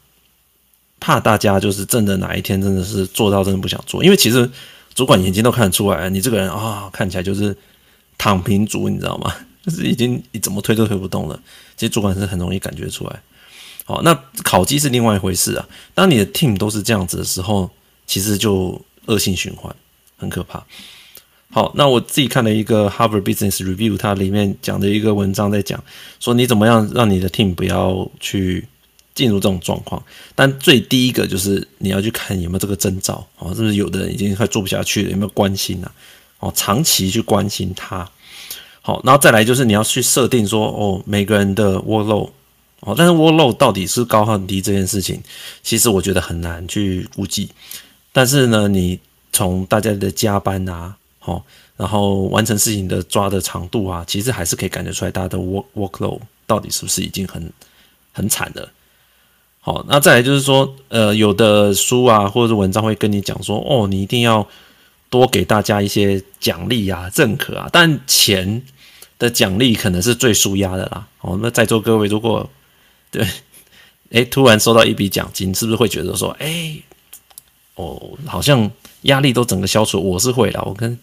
[0.99, 4.49] 怕大家就是真的哪一天真的是做到真的不想做，因为其实
[4.93, 7.55] 主管眼睛都看得出来，你这个人啊、看起来就是。
[8.17, 9.33] 躺平族，你知道吗？
[9.65, 11.41] 就是已经你怎么推都推不动了。
[11.75, 13.19] 其实主管是很容易感觉出来。
[13.85, 14.13] 好，那
[14.43, 15.67] 考绩是另外一回事啊。
[15.93, 17.69] 当你的 team 都是这样子的时候，
[18.05, 19.75] 其实就恶性循环，
[20.17, 20.63] 很可怕。
[21.49, 25.83] 好，那我自己看了一个 Harvard Business Review，它里面讲的一个文章在讲
[26.19, 28.65] 说，你怎么样让你的 team 不要去
[29.13, 30.01] 进入这种状况。
[30.33, 35.91] 但最第一个就是你要去看有没有这个征兆啊，是不是有的人已经快做不下去了，有没有关心啊？
[36.39, 38.09] 哦，长期去关心他，
[38.81, 42.31] 好，然后再来就是你要去设定说，哦，每个人的 workload，
[42.81, 45.19] 哦，但是 workload 到底是高还是低这件事情，
[45.63, 47.49] 其实我觉得很难去估计。
[48.11, 48.99] 但是呢，你
[49.31, 51.43] 从大家的加班啊，好，
[51.77, 57.51] 然后完成事情的抓的长度啊，其实还是可以感觉出来大家的 work workload 到底是不是已经很
[58.11, 58.69] 很惨了。
[59.61, 64.47] 好，那再来就是说，呃，有的书啊或者是文章会跟你讲说，哦，你一定要。
[65.11, 68.63] 多给大家一些奖励啊、认可啊，但钱
[69.19, 71.05] 的奖励可能是最舒压的啦。
[71.19, 72.49] 哦，那在座各位如果
[73.11, 73.27] 对，
[74.11, 76.75] 哎，突然收到一笔奖金，是不是会觉得说，哎，
[77.75, 78.71] 哦，好像
[79.03, 80.01] 压力都整个消除？
[80.01, 80.97] 我是会啦，我跟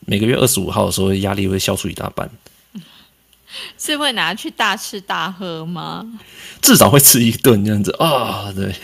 [0.00, 2.28] 每个月二十五号的时候，压力会消除一大半。
[3.78, 6.18] 是会拿去大吃大喝吗？
[6.62, 8.74] 至少会吃一顿这样子啊、哦，对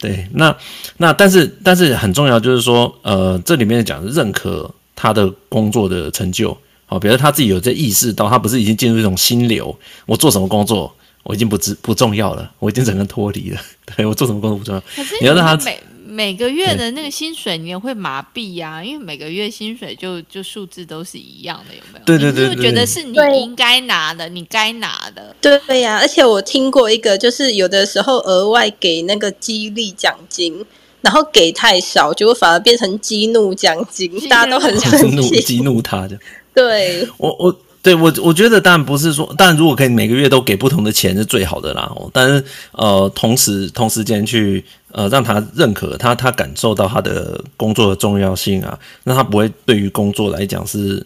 [0.00, 0.56] 对，那
[0.96, 6.56] 那但是但是很重要就是说，呃，这里面讲认可他的工作的成就，
[6.86, 10.92] 好，比如他自己有在意识到，他不是已经进入一种心流，我做什么工作
[11.22, 13.60] 我已经不知不重要了，我已经整个脱离了，
[13.96, 14.82] 对，我做什么工作不重要，
[15.20, 15.72] 你要让他。
[16.12, 22.04] 每个月的那个薪水你也会麻痹呀、啊，因为每个月薪水就就数字都是一样的，有没有？
[22.04, 25.32] 对对对，对，就觉得是你应该拿的，你该拿的。
[25.40, 30.66] 对呀、啊，而且我听过一个，就是有的时候额外给那个激励奖金，
[31.00, 36.18] 然后给太少，结果反而变成激怒奖金，大家都很生气， 激怒他的。
[36.52, 37.56] 对，我我。
[37.82, 41.90] 对我，我觉得当然不是说，当然如果可以每个月都给不同的钱是最好的啦。
[42.12, 44.62] 但是呃，同时同时间去
[44.92, 51.04] 呃让他认可他，他感受到他的工作的重要性啊，那他不会对于工作来讲是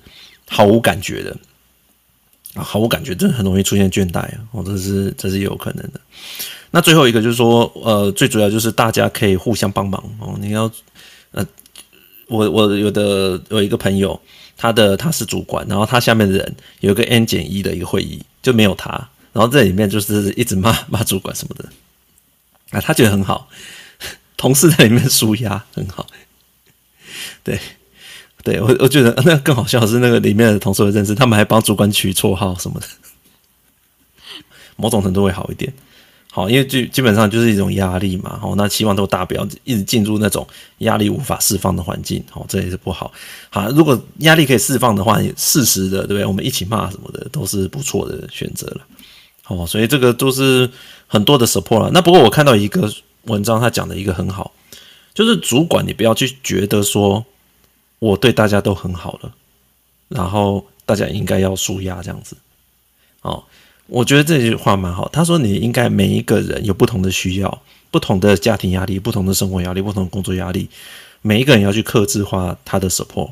[0.48, 1.36] 毫无感觉的
[2.54, 4.38] 啊，毫无感觉，真的很容易出现倦怠啊。
[4.50, 6.00] 哦，这是这是有可能的。
[6.72, 10.34] 那最后一个就是说，呃，最主要就是大家可以互相帮忙哦。
[10.40, 10.68] 你要
[11.30, 11.46] 呃，
[12.26, 14.20] 我我有的有一个朋友。
[14.56, 18.90] 他的他是主管，然后他下面的人有一个 N 减一的一个会议，就没有他，
[19.32, 21.68] 然后这里面就是一直骂 骂主管什么的，
[22.70, 23.48] 啊，他觉得很好，
[24.36, 26.06] 同事在里面纾压很好，
[27.42, 27.58] 对，
[28.42, 32.86] 对我我觉得那更好笑的是那个里面的同事会认识，他们还帮主管取绰号什么的，
[34.76, 35.72] 某种程度会好一点。
[36.34, 40.44] 好，因为基基本上就是一种压力嘛，好，那希望都大不要一直进入那种
[40.78, 43.12] 压力无法释放的环境，好，这也是不好。
[43.50, 46.26] 好，如果压力可以释放的话，适时的，对不对？
[46.26, 48.80] 我们一起骂什么的都是不错的选择了。
[49.44, 50.68] 好，所以这个都是
[51.06, 51.90] 很多的 support 了。
[51.92, 52.92] 那不过我看到一个
[53.26, 54.50] 文章，他讲的一个很好，
[55.14, 57.24] 就是主管你不要去觉得说
[58.00, 59.32] 我对大家都很好了，
[60.08, 62.36] 然后大家应该要舒压这样子，
[63.22, 63.44] 哦。
[63.86, 65.08] 我觉得这句话蛮好。
[65.12, 70.68] 他说：“你应该每一个人有不同的需要，不同的家庭压力，不同的生活压力，不同的工作压力。
[71.20, 73.30] 每一个人要去克制化他的 support。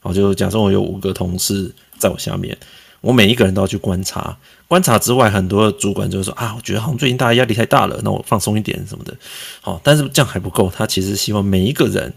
[0.00, 2.56] 好，就假设我有五个同事在我下面，
[3.00, 4.36] 我每一个人都要去观察。
[4.68, 9.14] 观察之外，很多主管就会说啊，我觉得好像最近大家压力太大了，那我放松一点什么的。
[9.62, 10.70] 好，但是这样还不够。
[10.74, 12.12] 他其实希望每一个人，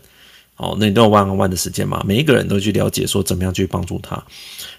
[0.55, 4.21] 好，那你都有 one on one 的时间嘛，每一个人都去了解说怎么样去帮助他。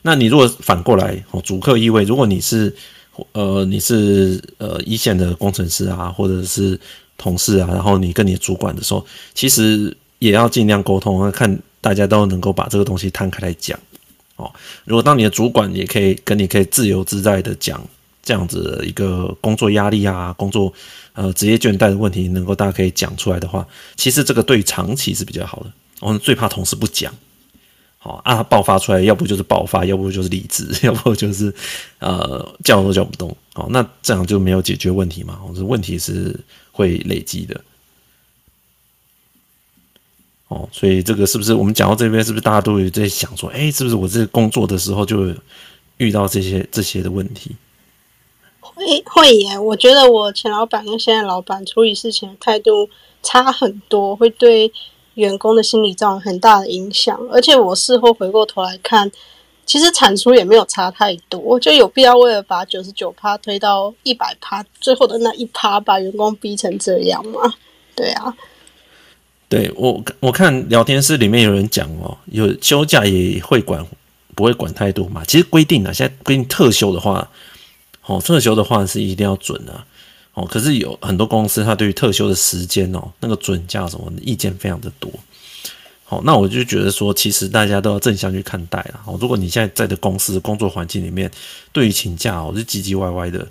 [0.02, 2.74] 那你如果反过来，哦，主客意味，如果你是。
[3.32, 6.78] 呃，你是呃一线的工程师啊，或者是
[7.16, 9.04] 同事啊，然后你跟你主管的时候，
[9.34, 13.78] 其实也要尽量沟通，看大家都能够把这个东西摊开来讲。
[14.36, 14.52] 哦，
[14.84, 17.84] 如果当你的主管也可以跟你可以自由自在的讲
[18.22, 20.72] 这样子的一个工作压力啊，工作
[21.12, 23.66] 呃职业倦怠的问题，能够大家可以讲出来的话，
[23.96, 25.72] 其实这个对长期是比较好的。
[26.00, 27.12] 我们最怕同事不讲，
[28.09, 31.54] 好啊，爆发出来，要不就是爆发，要不就是离职， 要不就是
[31.98, 33.36] 呃叫都叫不动。
[33.52, 35.38] 好，那这样就没有解决问题嘛？
[35.54, 36.34] 这问题是
[36.72, 37.61] 会累积的。
[40.48, 45.34] 哦，所以这个是不是我们讲到这边，是不是大家都有在想说，哎，是不是我这工作的时候就
[45.98, 47.54] 遇到这些这些的问题？
[48.61, 52.88] 会会耶，我觉得我前老板跟现在老板处理事情的态度
[53.22, 54.72] 差很多，会对
[55.18, 57.18] 员工的心理造成很大的影响。
[57.30, 59.10] 而且我事后回过头来看，
[59.66, 67.54] 其实产出也没有差太多，就有必要为了把九十九趴推到一百趴，最后的那一趴把员工逼成这样吗？
[67.94, 68.34] 对啊。
[69.50, 73.82] 对我，我看聊天室里面有人讲哦，有休假也会管，
[74.34, 75.24] 不会管太多嘛。
[75.26, 77.26] 其实规定啊，现在规定特休的话，
[78.04, 79.84] 哦，特休的话是一定要准的，
[80.39, 80.47] 哦。
[80.51, 85.11] 可是有很多公司，它对于特休的时间哦，那个准假什么的意见非常的多。
[86.05, 89.01] 好，那我就觉得说，其实大家都要正向去看待啦。
[89.05, 91.30] 哦，如果你现在在的公司工作环境里面，
[91.70, 93.47] 对于请假哦是唧唧歪歪的。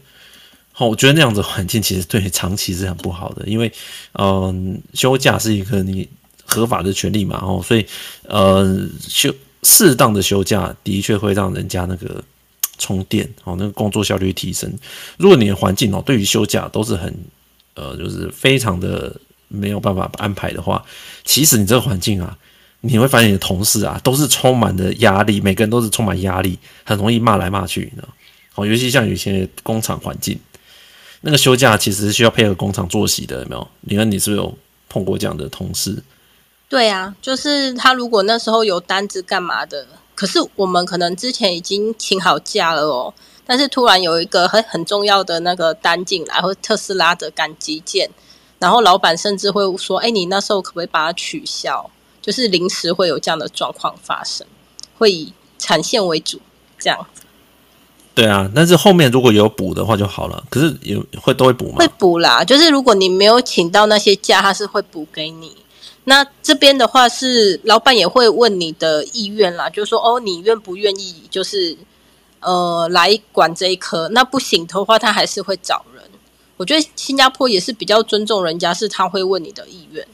[0.71, 3.71] 好，我觉得那样子环境其实对长期是很不好的，因为，
[4.13, 6.07] 嗯、休假是一个你
[6.45, 7.85] 合法的权利嘛，哦，所以，
[8.23, 9.33] 呃，休
[9.63, 12.23] 适当的休假的确会让人家那个
[12.77, 14.71] 充电，哦，那个工作效率提升。
[15.17, 17.13] 如果你的环境哦，对于休假都是很，
[17.75, 19.15] 呃，就是非常的
[19.47, 20.83] 没有办法安排的话，
[21.23, 22.37] 其实你这个环境啊，
[22.81, 28.07] 你会发现你的同事啊都是充满的压力，每个人都是充满压力，很容易骂来骂去，你知道？
[28.55, 30.39] 哦，尤其像有些工厂环境。
[31.21, 33.67] 那个休假其实需要配合工厂作息的，有没有？
[33.81, 34.57] 你看你是不是有
[34.87, 36.01] 碰过这样的同事？
[36.69, 43.13] 对啊，就是他如果那时候有单子干嘛的，可是我们可能之前已经请好假了哦，
[43.45, 48.09] 但是突然有一个很很重要的那个单进来，或特斯拉的赶急件，
[48.57, 51.87] 然后老板甚至会说：“哎，你那时候可不可以把它取消？”
[52.19, 54.47] 就是临时会有这样的状况发生，
[54.97, 56.41] 会以产线为主，
[56.79, 57.05] 这样。
[58.15, 60.43] 对啊，但是后面如果有补的话就好了。
[60.49, 61.75] 可是有会都会补吗？
[61.77, 65.55] 会补啦，就是如果你没有请到那些假，他是会补给你。
[66.09, 71.77] 那这边的话是老板也会问你的意愿啦，就是说哦，你愿不愿意就是
[72.39, 74.07] 呃来管这一科？
[74.13, 76.01] 那不行的话，他还是会找人。
[76.55, 80.07] 我觉得新加坡也是比较尊重人家，是他会问你的意愿。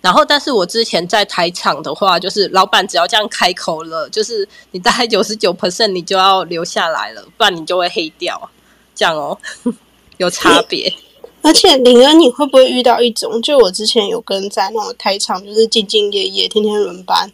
[0.00, 8.48] 然后，但是我之前在台厂的话，就是老板只要这样开口了，就是你大概九十九 percent 你就要留下来了，不然你就会黑掉，
[8.94, 9.36] 这样哦，
[10.18, 10.94] 有差别。
[11.42, 17.30] 而且林恩，你会不会遇到一种，就我之前有跟在那种台厂，就是兢兢业业、天天轮班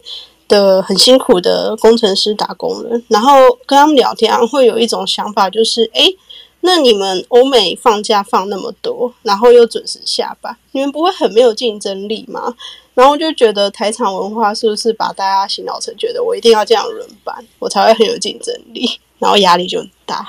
[0.48, 3.32] 的很辛苦的工程师打工人，然后
[3.66, 6.12] 跟他们聊天，会有一种想法，就是哎。
[6.61, 12.52] 那你们欧美放假放那么多，然后又准时下班，你们不会很没有竞争力吗？
[12.92, 20.26] 然后我就觉得台厂文化是不是把大家洗脑成觉得我一定要这样轮班，我才会很有竞争力，然后压力就很大。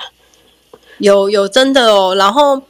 [0.98, 2.62] 有有真的哦，然后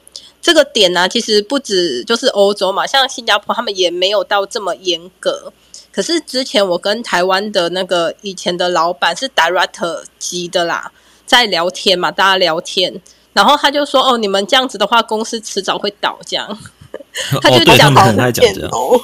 [0.48, 5.52] 这个点呢、啊，其实不止就是欧洲嘛，像新加坡他们也没有到这么严格。
[5.92, 10.90] 可是之前我跟台湾的那个以前的老板是 director 级的啦，
[11.26, 12.98] 在聊天嘛，大家聊天。
[13.34, 16.58] 然后他就说：“哦，你们这样子的话，公司迟早会倒。”这样，
[17.42, 18.98] 他就讲得很简哦。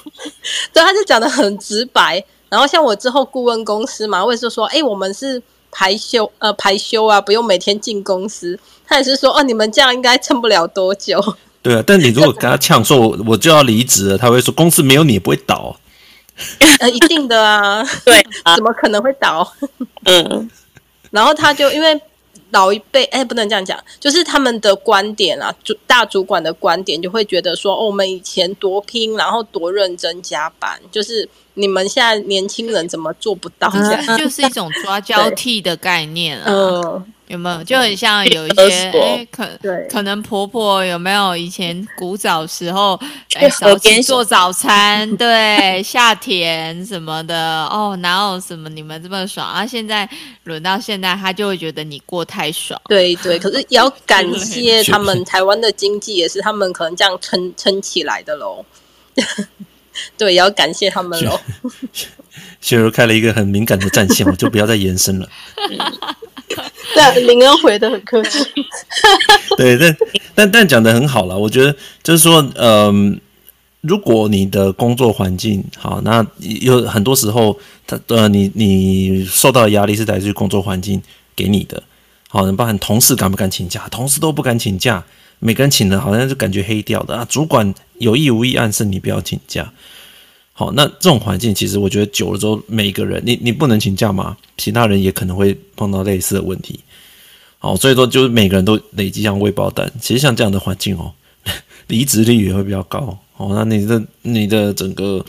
[0.72, 2.24] 对，他就讲的很直白。
[2.49, 5.42] 然后像我之后顾问公司嘛，我也是说：“哎，我们是
[5.74, 11.20] 排休，呃，排休啊，不用每天进公司。”他也是说：“哦，你们这样应该撑不了多久。”
[11.60, 15.76] 对啊，但你如果跟他呛说：“我我就要离职了。”他会说：“公司没有你也不会倒。
[16.78, 19.52] ”呃，一定的啊， 对啊， 怎么可能会倒？
[20.04, 20.48] 嗯，
[21.10, 22.00] 然后他就因为。
[22.55, 33.68] 老一辈哎，不能这样讲，就是他们的观点啊，主大主管的观点就会觉得说，哦，我们以前多拼，然后多认真加班，就是你们现在年轻人怎么做不到？
[33.70, 36.44] 这样就是一种抓交替的概念啊。
[36.46, 39.48] 嗯有没有就很像有一些哎，可
[39.88, 43.00] 可能婆婆有没有以前古早时候
[43.34, 49.66] 哎，早起做早餐，对，下田什么的哦，哪有什么你们这么爽啊？
[49.66, 50.08] 现在
[50.44, 52.78] 轮到现在，他就会觉得你过太爽。
[52.88, 58.64] 对对，可是也要感谢他们台湾的经济，也是他们可能这样撑撑起来的喽。
[60.18, 61.40] 对，也要感谢他们喽。
[62.60, 65.28] 雪柔开了一个很敏感的战线，我就不要再延伸了。
[66.97, 68.38] 但，林恩回的很客气。
[69.59, 69.97] 对，但
[70.34, 73.20] 但但讲的很好了，我觉得就是说，嗯、
[73.80, 81.03] 如果你的工作环境好，那有很多时候，他呃，你你受到的压力是来自于工作环境
[81.34, 81.82] 给你的。
[82.28, 85.05] 好，你包含同事敢不敢请假，同事都不敢请假，
[85.38, 87.26] 每个人请的好像就感觉黑掉的啊。
[87.28, 89.72] 主管有意无意暗示你不要请假。
[90.57, 94.36] 好，那这种环境其实我觉得久了之后，每个人你你不能请假吗？
[94.57, 96.78] 其他人也可能会碰到类似的问题。
[97.59, 99.92] 好，所以说就是每个人都累积像未爆弹。
[100.00, 101.12] 其实像这样的环境哦，
[101.88, 103.18] 离职率也会比较高。
[103.36, 105.24] 哦，那你的你的整个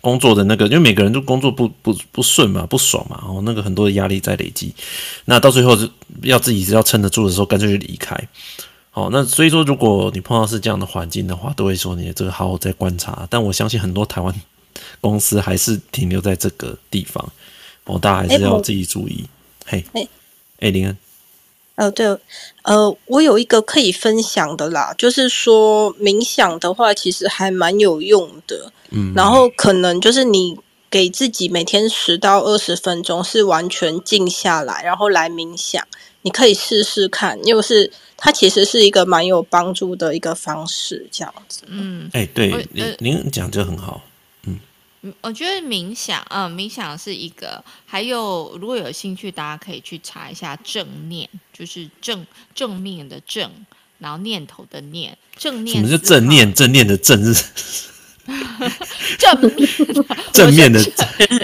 [0.00, 4.74] 工作的那个，因为每个人都工作不不不顺嘛，不爽嘛，哦，那个很多的压力在累积，
[5.26, 5.86] 那到最后是
[6.22, 8.18] 要自己是要撑得住的时候，干脆就离开。
[8.92, 13.26] 好，那所以说，如果你碰到是这样的环境的话，都会说你这个好好在观察。
[13.28, 14.34] 但我相信很多台湾
[15.00, 17.32] 公司还是停留在这个地方，
[17.84, 19.24] 哦，大家还是要自己注意。
[19.66, 20.08] 嘿，哎，
[20.60, 20.96] 哎，林恩。
[21.76, 22.06] 呃，对，
[22.62, 28.70] 呃，我有一个可以分享的啦，就是说冥想的话，其实还蛮有用的。
[28.90, 30.58] 嗯，然后可能就是你
[30.90, 35.82] 给自己每天十到二十分钟，是完全静下来，然后来冥想，
[36.20, 41.62] 你可以试试看，又是它其实是一个蛮有帮助的一个方式，这样子。
[41.68, 44.02] 嗯，哎，对，您您讲就很好。
[45.22, 47.64] 我觉得冥想，嗯，冥想是一个。
[47.86, 53.50] 还有，如果有兴趣，大家可以去查一下正念，就是正正面的正，
[53.98, 55.76] 然后念头的念，正念。
[55.76, 56.52] 什么是正念？
[56.52, 57.44] 正念的正是
[59.18, 59.68] 正面
[60.32, 60.84] 正面的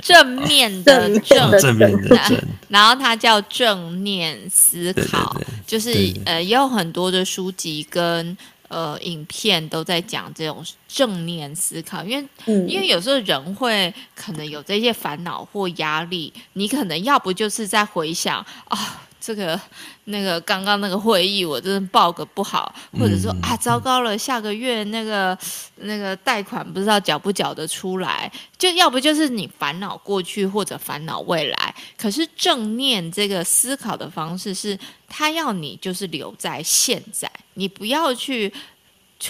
[0.02, 2.38] 正面的正正面的正，
[2.68, 8.36] 然后它叫正念思考，对对对就是对对对呃，也有很多的书籍跟。
[8.68, 19.02] 呃，影片都在讲这种正念思考，因为、嗯、因为有时候人会可能有这些烦恼或压力，你可能要不就是在回想啊。
[19.26, 19.60] 这个
[20.04, 25.36] 那个刚刚那个会议，我真的报个不好，或者说啊，糟糕了，下个月那个
[25.78, 31.74] 那个贷款不知道缴不缴得出来，就要不就是你烦恼过去或者烦恼未来。
[31.98, 38.52] 可是正念这个思考的方式是，他要你就是留在现在，你不要去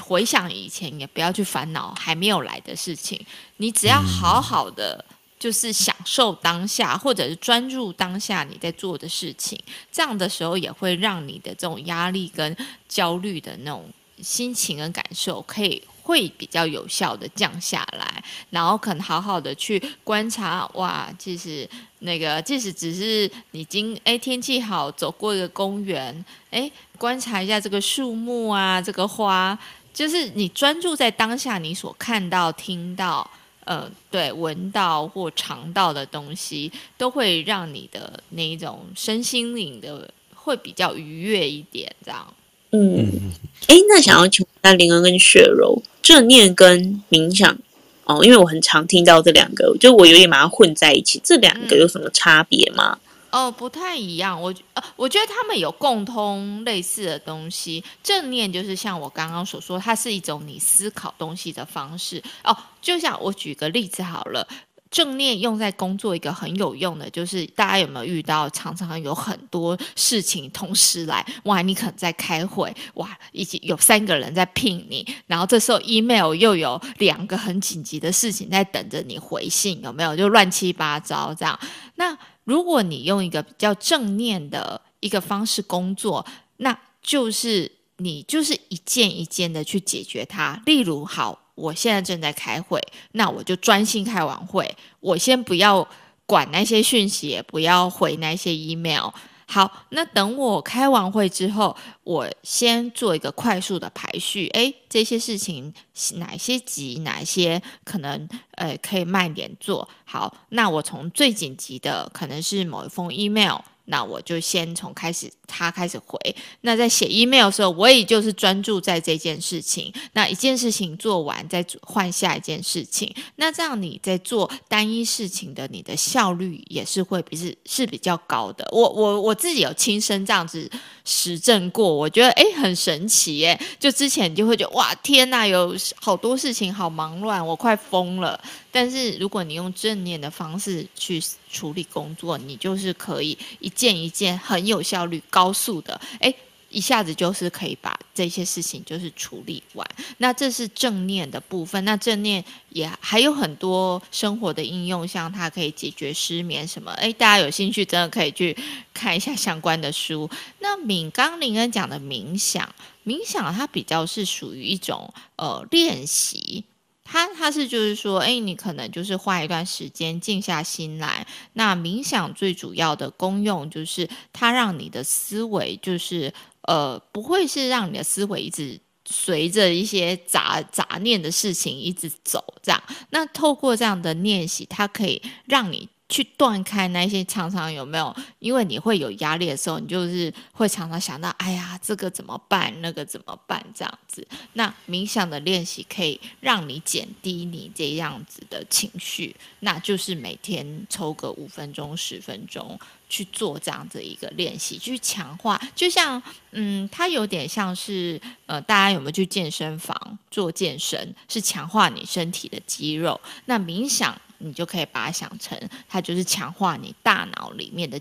[0.02, 3.18] 回想以前，也不要去烦恼还没有来的事情，
[3.56, 5.02] 你只要好好的。
[5.38, 9.58] 就是享受当下，或者是专注当下你在做的事情，
[9.92, 12.56] 这样的时候也会让你的这种压力跟
[12.88, 13.84] 焦虑的那种
[14.22, 21.68] 心情跟感受，可以会比较有效的降下来，然后可能好好的去观察，哇，其实
[21.98, 29.58] 那个即使只是你今哎天气好走过一个公园，哎观察一下这个树木啊，这个花，
[29.92, 33.30] 就是你专注在当下你所看到听到。
[33.66, 42.34] 呃，对，闻到或尝到的东西，都会让你的那一种身心灵的会比较愉悦一点，这样。
[42.70, 43.32] 嗯，
[43.66, 47.58] 哎，那想要请问一下林恩跟雪柔，正念跟冥想
[48.04, 52.96] 哦，因为我很常听到这两个，就我有点把它混在一起，这两个有什么差别吗？
[52.98, 53.00] 嗯
[53.32, 54.40] 哦，不太一样。
[54.40, 57.84] 我呃，我觉得他们有共通类似的东西。
[58.02, 62.22] 正念就是像我刚刚所说，它是一种你思考东西的方式。
[62.44, 62.56] 哦，
[62.86, 64.46] 就像我举个例子好了，
[64.92, 71.26] 正念用在工作一个很有用的，就是大家有没有遇到常常有很多事情同时来？
[71.46, 80.14] 哇，你可能在开会，哇，已经有三个人在聘你，然后这时候 email 又有两个很紧急的事情在等着你回信，有没有？
[80.14, 81.58] 就乱七八糟这样。
[81.96, 86.24] 那如果你用一个比较正念的一个方式工作，
[86.58, 90.62] 那就是你就是一件一件的去解决它。
[90.64, 92.80] 例如，好，我现在正在开会，
[93.12, 95.86] 那我就专心开完会，我先不要
[96.24, 99.10] 管那些讯息，也不要回那些 email。
[99.48, 104.48] 好，那等我开完会之后，我先做一个快速的排序。
[104.54, 105.72] 诶，这些事情
[106.14, 109.88] 哪些急，哪些可能呃可以慢点做。
[110.04, 113.58] 好，那我从最紧急的可能是某一封 email。
[113.86, 116.18] 那我就先从开始他开始回。
[116.60, 119.92] 那在写 email 的时候，我也就是专注在这件事情。
[120.12, 123.14] 那一件事情做完，再换下一件事情。
[123.36, 128.68] 那这样你在做单一事情的，你的效率也是会比是是比较高的。
[128.72, 130.70] 我我我自己有亲身这样子
[131.06, 133.58] 实证过，我觉得诶很神奇耶。
[133.80, 138.38] 就之前你就会觉得哇天呐，有好多事情好忙乱，我快疯了。
[138.70, 146.34] 但是如果你用正念的方式去处理工作，你就是可以一件一件很有效率、高速的，诶，
[146.68, 149.86] 一下子就是可以把这些事情就是处理完。
[150.18, 151.84] 那这是正念的部分。
[151.84, 156.92] 那正念也还有很多生活的应用，像它可以解决失眠什么。
[156.92, 158.56] 诶，大家有兴趣真的可以去
[158.92, 160.28] 看一下相关的书。
[160.60, 166.64] 那敏刚林恩讲的冥想，冥想它比较是属于一种呃练习。
[167.08, 171.24] 它它是就是说，哎，你可能就是花一段时间静下心来。
[171.52, 176.34] 那冥想最主要的功用就是它让你的思维就是
[176.66, 182.82] 呃，不会是让你的思维一直随着一些杂杂念的事情一直走这样。
[183.10, 185.88] 那透过这样的练习，它可以让你。
[186.08, 188.14] 去断开那些常常有没有？
[188.38, 192.72] 因为你会有压力的时候，你就是会常常想到，哎呀，这个怎么办？
[192.80, 193.64] 那个怎么办？
[193.74, 194.26] 这样子。
[194.52, 202.78] 那冥想的练习可以让你减低你这样子的情绪，那就是每天抽个五分钟、十分钟
[203.08, 205.60] 去做这样子一个练习，去强化。
[205.74, 211.14] 就像，嗯，它有点像是，呃，大家有没有去健身房做健身？
[211.28, 213.20] 是强化你身体的肌肉。
[213.46, 214.16] 那冥想。
[214.38, 215.58] 你就可以把它想成，
[215.88, 218.00] 它就是强化你大脑里面的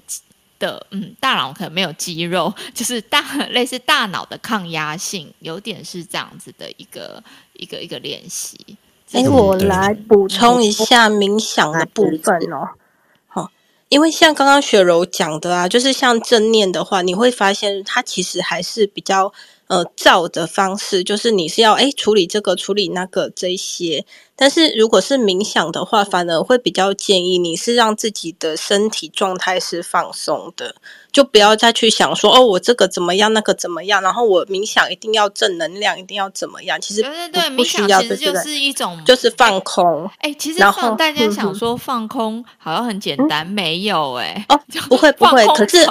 [0.57, 3.21] 的，嗯，大脑可能没有肌肉， 就是大
[3.51, 7.23] 类似大脑的抗压性，有点是这样子的一个
[7.53, 8.57] 一个一个练习。
[9.11, 12.69] 哎、欸，我来补充一下冥想的部分哦。
[13.27, 13.51] 好，
[13.89, 19.33] 因为像刚刚雪柔讲的啊，就是像正念的话，你会发现它其实还是比较。
[19.67, 24.05] 呃，照的方式就是你是要哎处理这个处理那个这些，
[24.35, 30.75] 但是如果是冥想的话，反而会比较建议你是让自己的身体状态是放松的，
[31.11, 36.79] 就不要再去想说哦，我这个怎么样，那个怎么样，然后我冥想一定要正能量，一定要怎么样？
[36.79, 40.07] 其实对对对，冥想其实就是一种就是放空。
[40.19, 45.83] 哎，其实放大家想说放空好像很简单，嗯、没有哎哦，不会不会，可是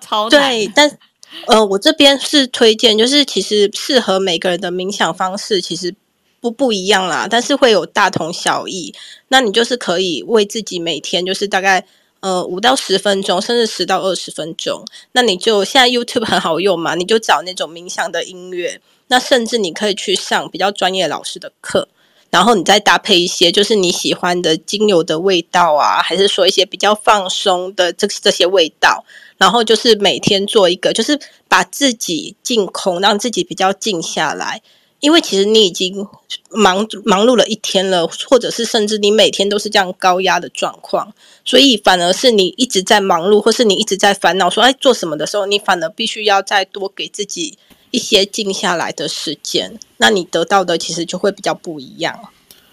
[0.00, 0.98] 超对，但。
[1.46, 5.94] 呃，我这边是推荐，就是其实适合每个人的冥想方式其实
[6.40, 8.94] 不不一样啦，但是会有大同小异。
[9.28, 11.84] 那你就是可以为自己每天就是大概
[12.20, 14.84] 呃五到十分钟，甚至十到二十分钟。
[15.12, 18.80] 那你就现在 YouTube 很好用嘛，你就找那种冥想的音乐。
[19.08, 21.86] 那甚至你可以去上比较专业老师的课，
[22.32, 29.04] 然后你再搭配一些就是你喜欢的精油的味道啊，还是说一些比较放松的这这些味道。
[29.36, 31.18] 然后就是每天做一个，就是
[31.48, 34.62] 把自己净空，让自己比较静下来。
[35.00, 36.06] 因为其实你已经
[36.48, 41.12] 忙忙碌了一天了，或者是甚至你每天都是这样高压的状况，
[41.44, 47.58] 所以反而是你一直在忙碌，或是你一直在烦恼说，哎，做什么的时候，你反而必须要再多给自己
[47.92, 52.18] 一些静下来的时间，那你得到的其实就会比较不一样。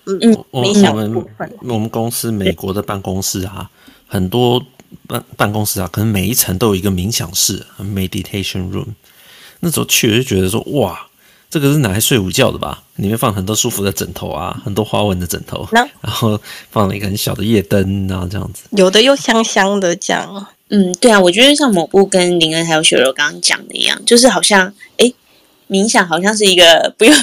[0.05, 3.69] 嗯嗯，冥想的部分，我们我们公司美国的办公室啊，
[4.07, 4.65] 很多。
[5.07, 8.87] 办办公室啊，可能每一层都有一个冥想室 （meditation room）。
[9.59, 11.07] 那时候去我就觉得说，哇，
[11.47, 12.81] 这个是拿来睡午觉的吧？
[12.95, 16.41] 里面放很多舒服的枕头啊，很多花纹的枕头，然后
[16.71, 20.47] 放了一个很小的夜灯，然后这样子，有的又香香的这样。
[20.69, 25.13] 嗯，对啊，我觉得像某部跟林恩还有雪柔刚刚讲的一样，就是好像哎。
[25.69, 27.13] 冥想好像是一个不用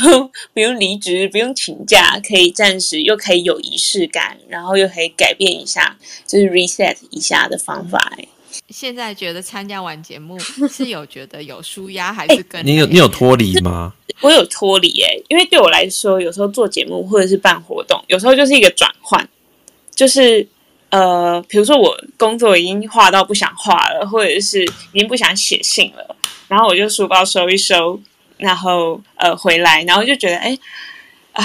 [0.55, 7.99] 不用离职、不用请假，可以暂时又可以有仪式感，然后又可以改变一下，就是 reset 一下的方法。
[8.17, 8.29] 哎，
[8.69, 10.39] 现在觉得参加完节目
[10.71, 13.93] 是有觉得有舒压，还是跟你有你有脱离吗？
[14.21, 19.29] 我有脱离哎，因为对我来说，有时候做节目或者是办活动，有时候就是一个转换，
[19.93, 20.47] 就是
[20.91, 24.63] 呃，比如说我工作已经画到不想画了，或者是
[24.93, 26.17] 已经不想写信了，
[26.49, 28.01] 然后我就书包收一收。
[28.39, 30.59] 然后呃回来，然后就觉得哎，
[31.33, 31.43] 唉，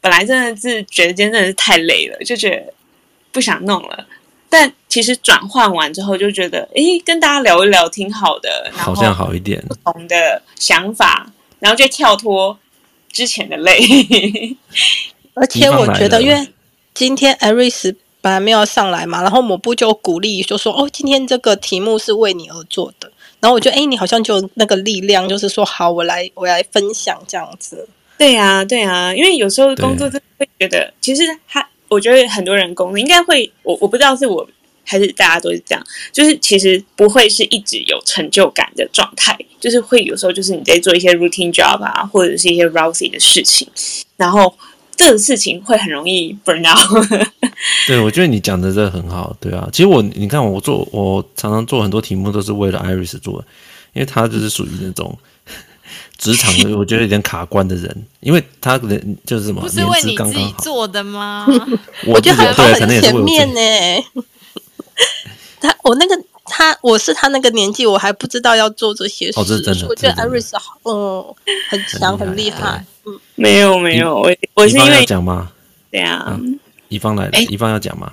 [0.00, 2.72] 本来真的是觉得今天真的是太累了，就觉得
[3.32, 4.06] 不想弄了。
[4.48, 12.56] 但其实转换完之后，就觉得哎，跟大家聊一聊挺好的，好像好一点，不同的想法，然后就跳脱
[13.10, 13.76] 之前的累。
[15.34, 16.48] 而且我觉得，因为
[16.94, 23.10] 今天艾瑞斯本来没有上来嘛，然后抹布就鼓励就说：“哦，今天这个题目是为你而做的。”
[23.40, 27.88] 然后我觉得，哎，你好像就那个力量，就是说，好，我来，我来分享这样子。
[28.18, 34.46] 对啊，对啊，因为有时候工作真的会觉得，其实他，我觉得很多人工作应该会，我我不知道是我
[34.84, 35.82] 还是大家都是这样，
[36.12, 43.66] 就是其实不会是一直有成就感的状态，就是会有时候就是你在做一些 routine job 啊，或者是一些 rousy 的事情，
[44.18, 44.54] 然后。
[45.00, 47.08] 这个事情会很容易 burn out。
[47.86, 49.34] 对，我觉得你讲的这个很好。
[49.40, 53.46] 对啊，其实我你看我做，我常常做很多题目都是为了 Iris 做的，
[53.94, 55.18] 因为他就是属于那种
[56.18, 61.46] 职场的，我觉得有点卡关的人，因为他人就是什么，不是为你自己做的吗？
[62.06, 64.04] 我觉得他很前面呢。
[65.62, 66.18] 他我那个
[66.50, 69.40] 他我是他那个年纪，我还不知道要做这些事。
[69.40, 69.86] 哦，这是真的。
[69.88, 71.24] 我觉得艾瑞斯好，嗯，
[71.70, 72.84] 很强，很厉害。
[73.06, 75.52] 嗯，没有没有，我我是因为讲吗？
[75.90, 76.38] 对啊，
[76.88, 78.12] 一方来了，宜芳要讲吗？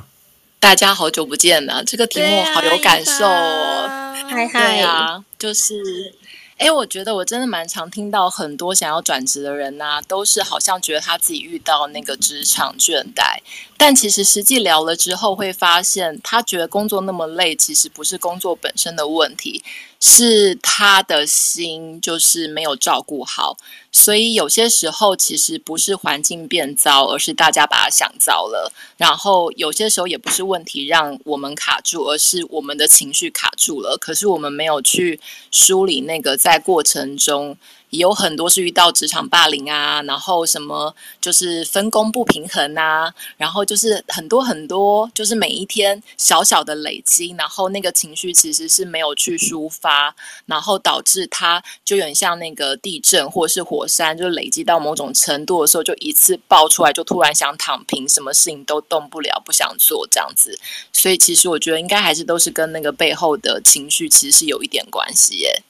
[0.60, 3.90] 大家好久不见了，这个题目好有感受哦。
[4.30, 6.14] 嗨嗨啊，就是
[6.58, 13.38] 哎，我觉得我真的蛮常听到很多想要转职的人呐、都是好像觉得他自己遇到那个职场倦怠，
[13.78, 19.64] 但其实实际聊了之后会发现，他觉得工作那么累，其实不是工作本身的问题。
[20.00, 23.58] 是他的心就是没有照顾好，
[23.92, 28.72] 所以有些时候其实不是环境变糟，而是大家把它想糟了。
[28.98, 33.98] 然后有些时候也不是问题让我们卡住，而是我们的情绪卡住了。
[34.00, 35.20] 可是我们没有去
[35.52, 37.58] 梳理那个在过程中。
[37.90, 50.14] 也有很多是遇到职场霸凌啊，然后什么就是分工不平衡啊，然后就是很多很多，就是每一天小小的累积，然后那个情绪其实是没有去抒发，
[50.46, 60.60] 然后导致他就有点像那个地震或是火山，就累积到某种程度的时候，就一次爆出来，就突然想躺平，什么事情都动不了，不想做这样子。
[60.92, 65.64] 所以其实我觉得应该还是都是跟那个背后的情绪其实是有一点关系耶。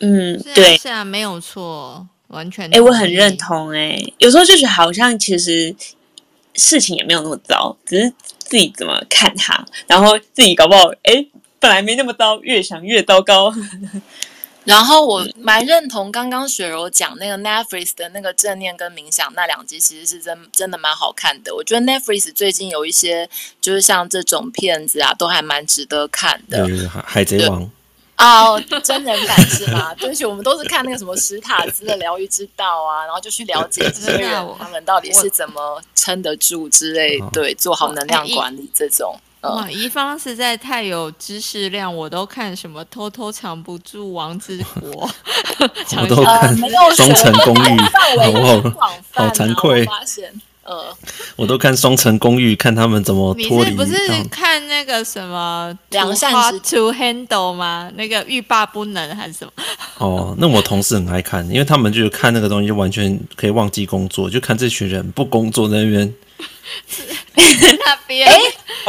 [0.00, 2.72] 嗯，对，是啊，没有错，完全。
[2.74, 3.70] 哎，我很认同。
[3.70, 5.74] 哎，有时候就是好像其实
[6.54, 11.26] 事情也没有那么糟，只是自己怎么看它，然后自己搞不好，哎，
[11.58, 13.52] 本来没那么糟，越想越糟糕。
[14.64, 21.54] 然后我蛮认同刚刚雪柔讲那个 Netflix 的那个正念跟冥想那两集，其实是真真的蛮好看的。
[21.54, 23.30] 我觉得 Netflix 最近有一些
[23.62, 26.68] 就是像这种片子啊，都还蛮值得看的。
[27.06, 27.70] 海贼王。
[28.18, 29.94] 哦，oh, 真人版是吗？
[29.98, 39.16] 对不起，我们都是看那个什么史塔兹的疗愈之道啊，然后就去了解这些人他们到底是怎么撑得住之类，我对，做好能量管理这种。
[39.42, 44.90] 哇，嗯、宜芳实在太有知识量，我都看什么偷偷藏不住王之国
[46.02, 46.56] 我都看
[46.96, 47.80] 双层公寓，
[48.76, 49.86] 好好惭愧。
[50.68, 50.96] 呃，
[51.36, 53.70] 我都看《双层公寓》，看他们怎么脱离。
[53.70, 53.96] 你是不是
[54.30, 56.30] 看那个什么《两扇
[56.60, 57.90] to handle》吗？
[57.94, 59.52] 那个欲罢不能还是什么？
[59.98, 66.14] 哦，那我同事很爱看，因为他们就看那个东西，就完全可以忘记工作，就看这群人不工作在那边。
[67.84, 68.38] 那边哎，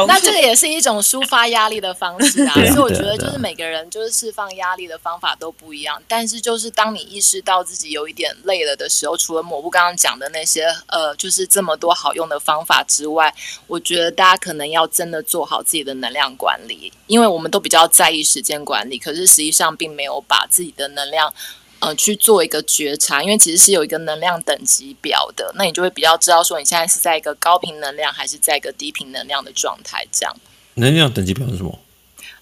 [0.07, 2.53] 那这个也是一种抒发压力的方式啊。
[2.53, 6.01] 所以我觉得，就是每个人就是释放压力的方法都不一样。
[6.07, 13.33] 但是，就是当你意识到自己有一点累了的时候，除了抹布刚刚讲的那些呃，就是这么多好用的方法之外，
[13.67, 21.33] 我觉得大家可能要真的做好自己的能量管理，因为我们都比较在意时间管理，可是实际上并没有把自己的能量。
[21.81, 30.05] 呃，去做一个觉察，因为其实是有一个能量等级表的，那你就会比较知道说你现在是在一个高频能量还是在一个低频能量的状态。
[30.11, 30.35] 这样，
[30.73, 31.79] 能量等级表是什么？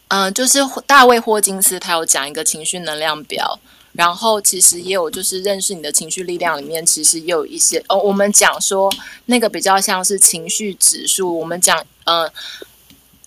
[0.08, 0.58] 嗯、呃，就是
[0.88, 3.60] 大卫霍金斯他有讲一个情绪能量表，
[3.92, 8.92] 然后其实也有就是认识你的情绪力量里面，其实也有一些哦，我们讲说
[9.26, 12.28] 那个比较像是情绪指数，我们讲呃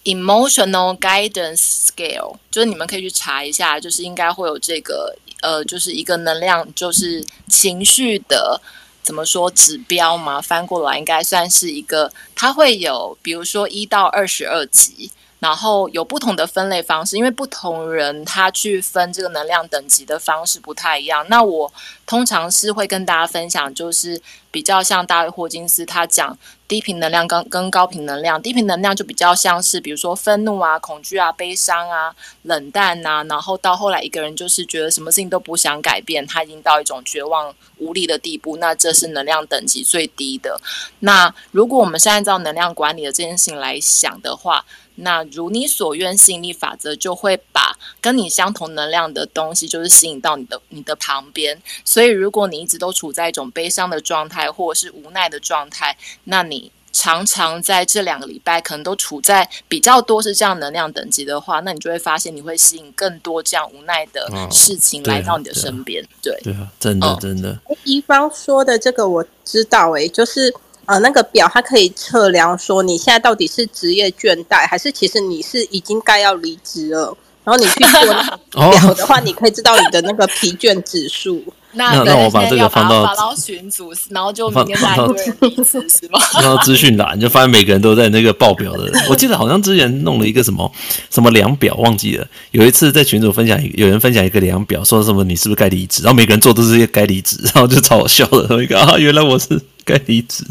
[0.03, 5.16] ，emotional guidance scale，就是你们可以去查一下，就是应该会有这个。
[5.42, 8.60] 呃，就是一个能量，就是情绪的
[9.02, 10.40] 怎么说指标嘛？
[10.40, 15.10] 翻过来应该算是一个，它会有，比如说一到二十二级。
[15.40, 21.26] 然后有不同的分类方式，因为不同人他去分这个能量等级的方式不太一样。
[21.28, 21.72] 那我
[22.06, 26.36] 通常是会跟大家分享，就是比较像大卫霍金斯他讲
[26.68, 28.40] 低频能量跟跟高频能量。
[28.40, 38.58] 低频能量就比较像是比如说愤怒啊、恐惧啊、悲伤啊、冷淡啊，然后到后来一个人就是觉得什么事情都不想改变，他已经到一种绝望无力的地步。
[38.58, 40.60] 那这是能量等级最低的。
[40.98, 44.64] 那如果我们是按照能量管理的这件事情来想的话，
[44.96, 51.60] 那如你所愿，吸引力法则就会把跟你相同能量的东西，就是吸引到你的你的旁边。
[51.84, 66.04] 所以，如果你一直都处在一种悲伤的状态，或者是无奈的状态，那你常常在这两个礼拜可能都处在比较多是这样能量等级的话，那你就会发现你会吸引更多这样无奈的事情来到你的身边。
[66.20, 67.58] 对，对啊，真的真的。
[67.84, 70.52] 一方说的这个我知道，诶，就是。
[70.90, 77.16] 呃，那个表它可以测量说你现在到底是职业倦怠，还是其实你是已经该要离职了。
[77.44, 81.42] 然后你去做那个表的话，你可以知道你的那个疲倦指数。
[81.72, 86.18] 那那我把这个放到发到群组，然后就明天来一个人离职是吗？
[86.42, 88.90] 然后资讯栏就发现每个人都在那个报表的。
[89.08, 90.70] 我记得好像之前弄了一个什么
[91.08, 92.26] 什么量表，忘记了。
[92.50, 96.02] 有一次在群组分享，有人分享一个量表，说什么你是不是该离职？
[96.02, 98.60] 然后每个人做都是该离职，然后就超好笑的。
[98.62, 100.44] 一个啊，原来我是该离职。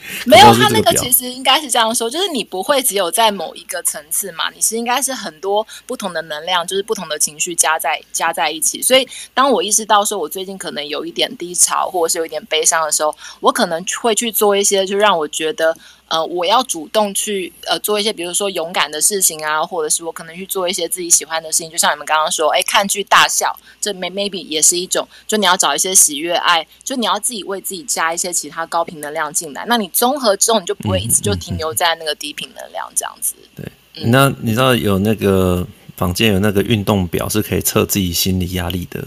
[0.26, 8.82] 没有，他那个其实应该是这样说，就是你不会只有在某一个层次嘛，你是应该是很多不同的能量，就是不同的情绪加在加在一起。
[8.82, 15.76] 所以，当我意识到说我最近可能有一点低潮，或者是有一点悲伤的时候，我可能会去做一些，就让我觉得。
[16.10, 33.36] 呃，我要主动去呃做一些，比如说勇敢的事情啊，或者是我可能去做一些自己喜欢的事情，就像你们刚刚说，哎，看剧大笑，这 may maybe 也是一种，就你要找一些喜悦爱，就你要自己为自己加一些其他高频能量进来，那你综合之后，你就不会一直就停留在那个低频能量这样子。
[33.54, 33.64] 对，
[33.94, 35.64] 嗯、那你知道有那个
[35.96, 39.06] 房间有那个运动表是可以测自己心理压力的，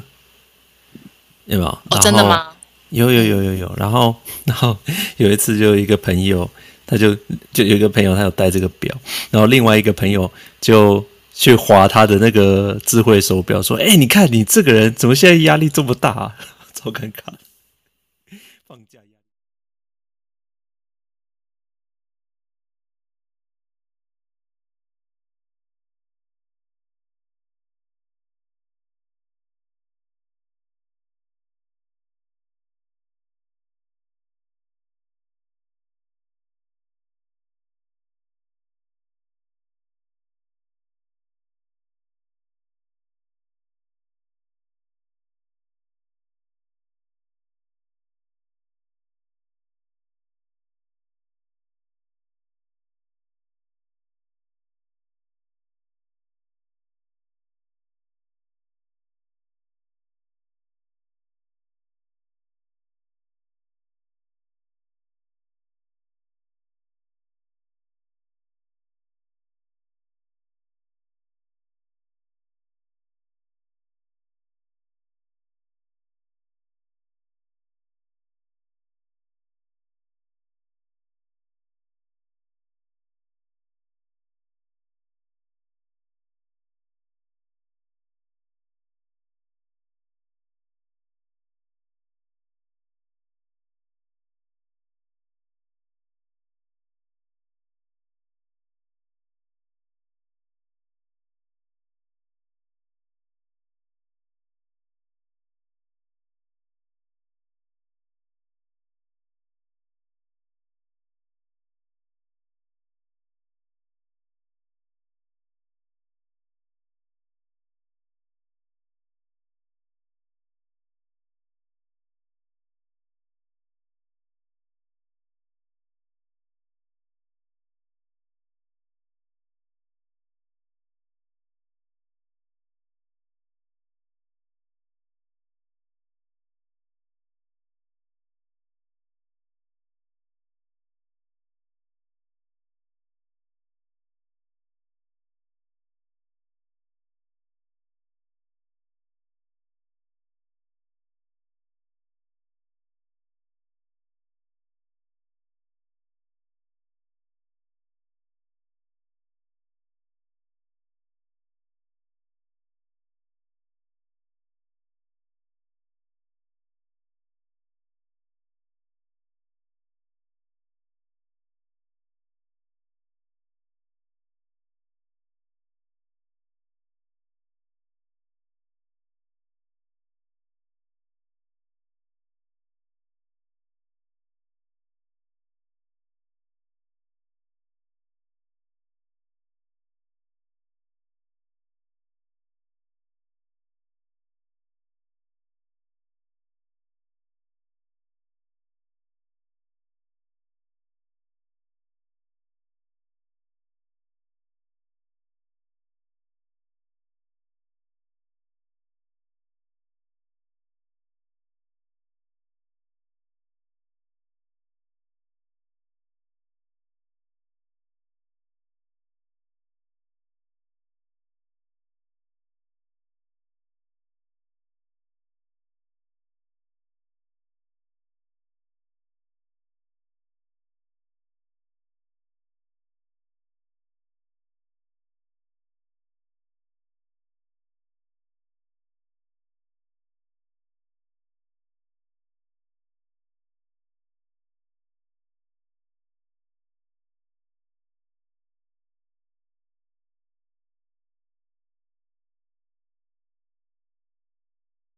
[1.47, 1.69] 有没有？
[1.69, 2.51] 哦，真的吗？
[2.91, 4.15] 有有有有有，然后
[4.45, 4.77] 然后
[5.17, 6.49] 有一次就有一个朋友。
[6.93, 7.15] 他就
[7.51, 8.95] 就有一个朋友，他有戴这个表，
[9.31, 11.03] 然后另外一个朋友就
[11.33, 16.35] 去划他的那个智慧手表，说：“哎、你看你这个人怎么现在压力这么大啊？
[16.71, 17.33] 超尴尬。”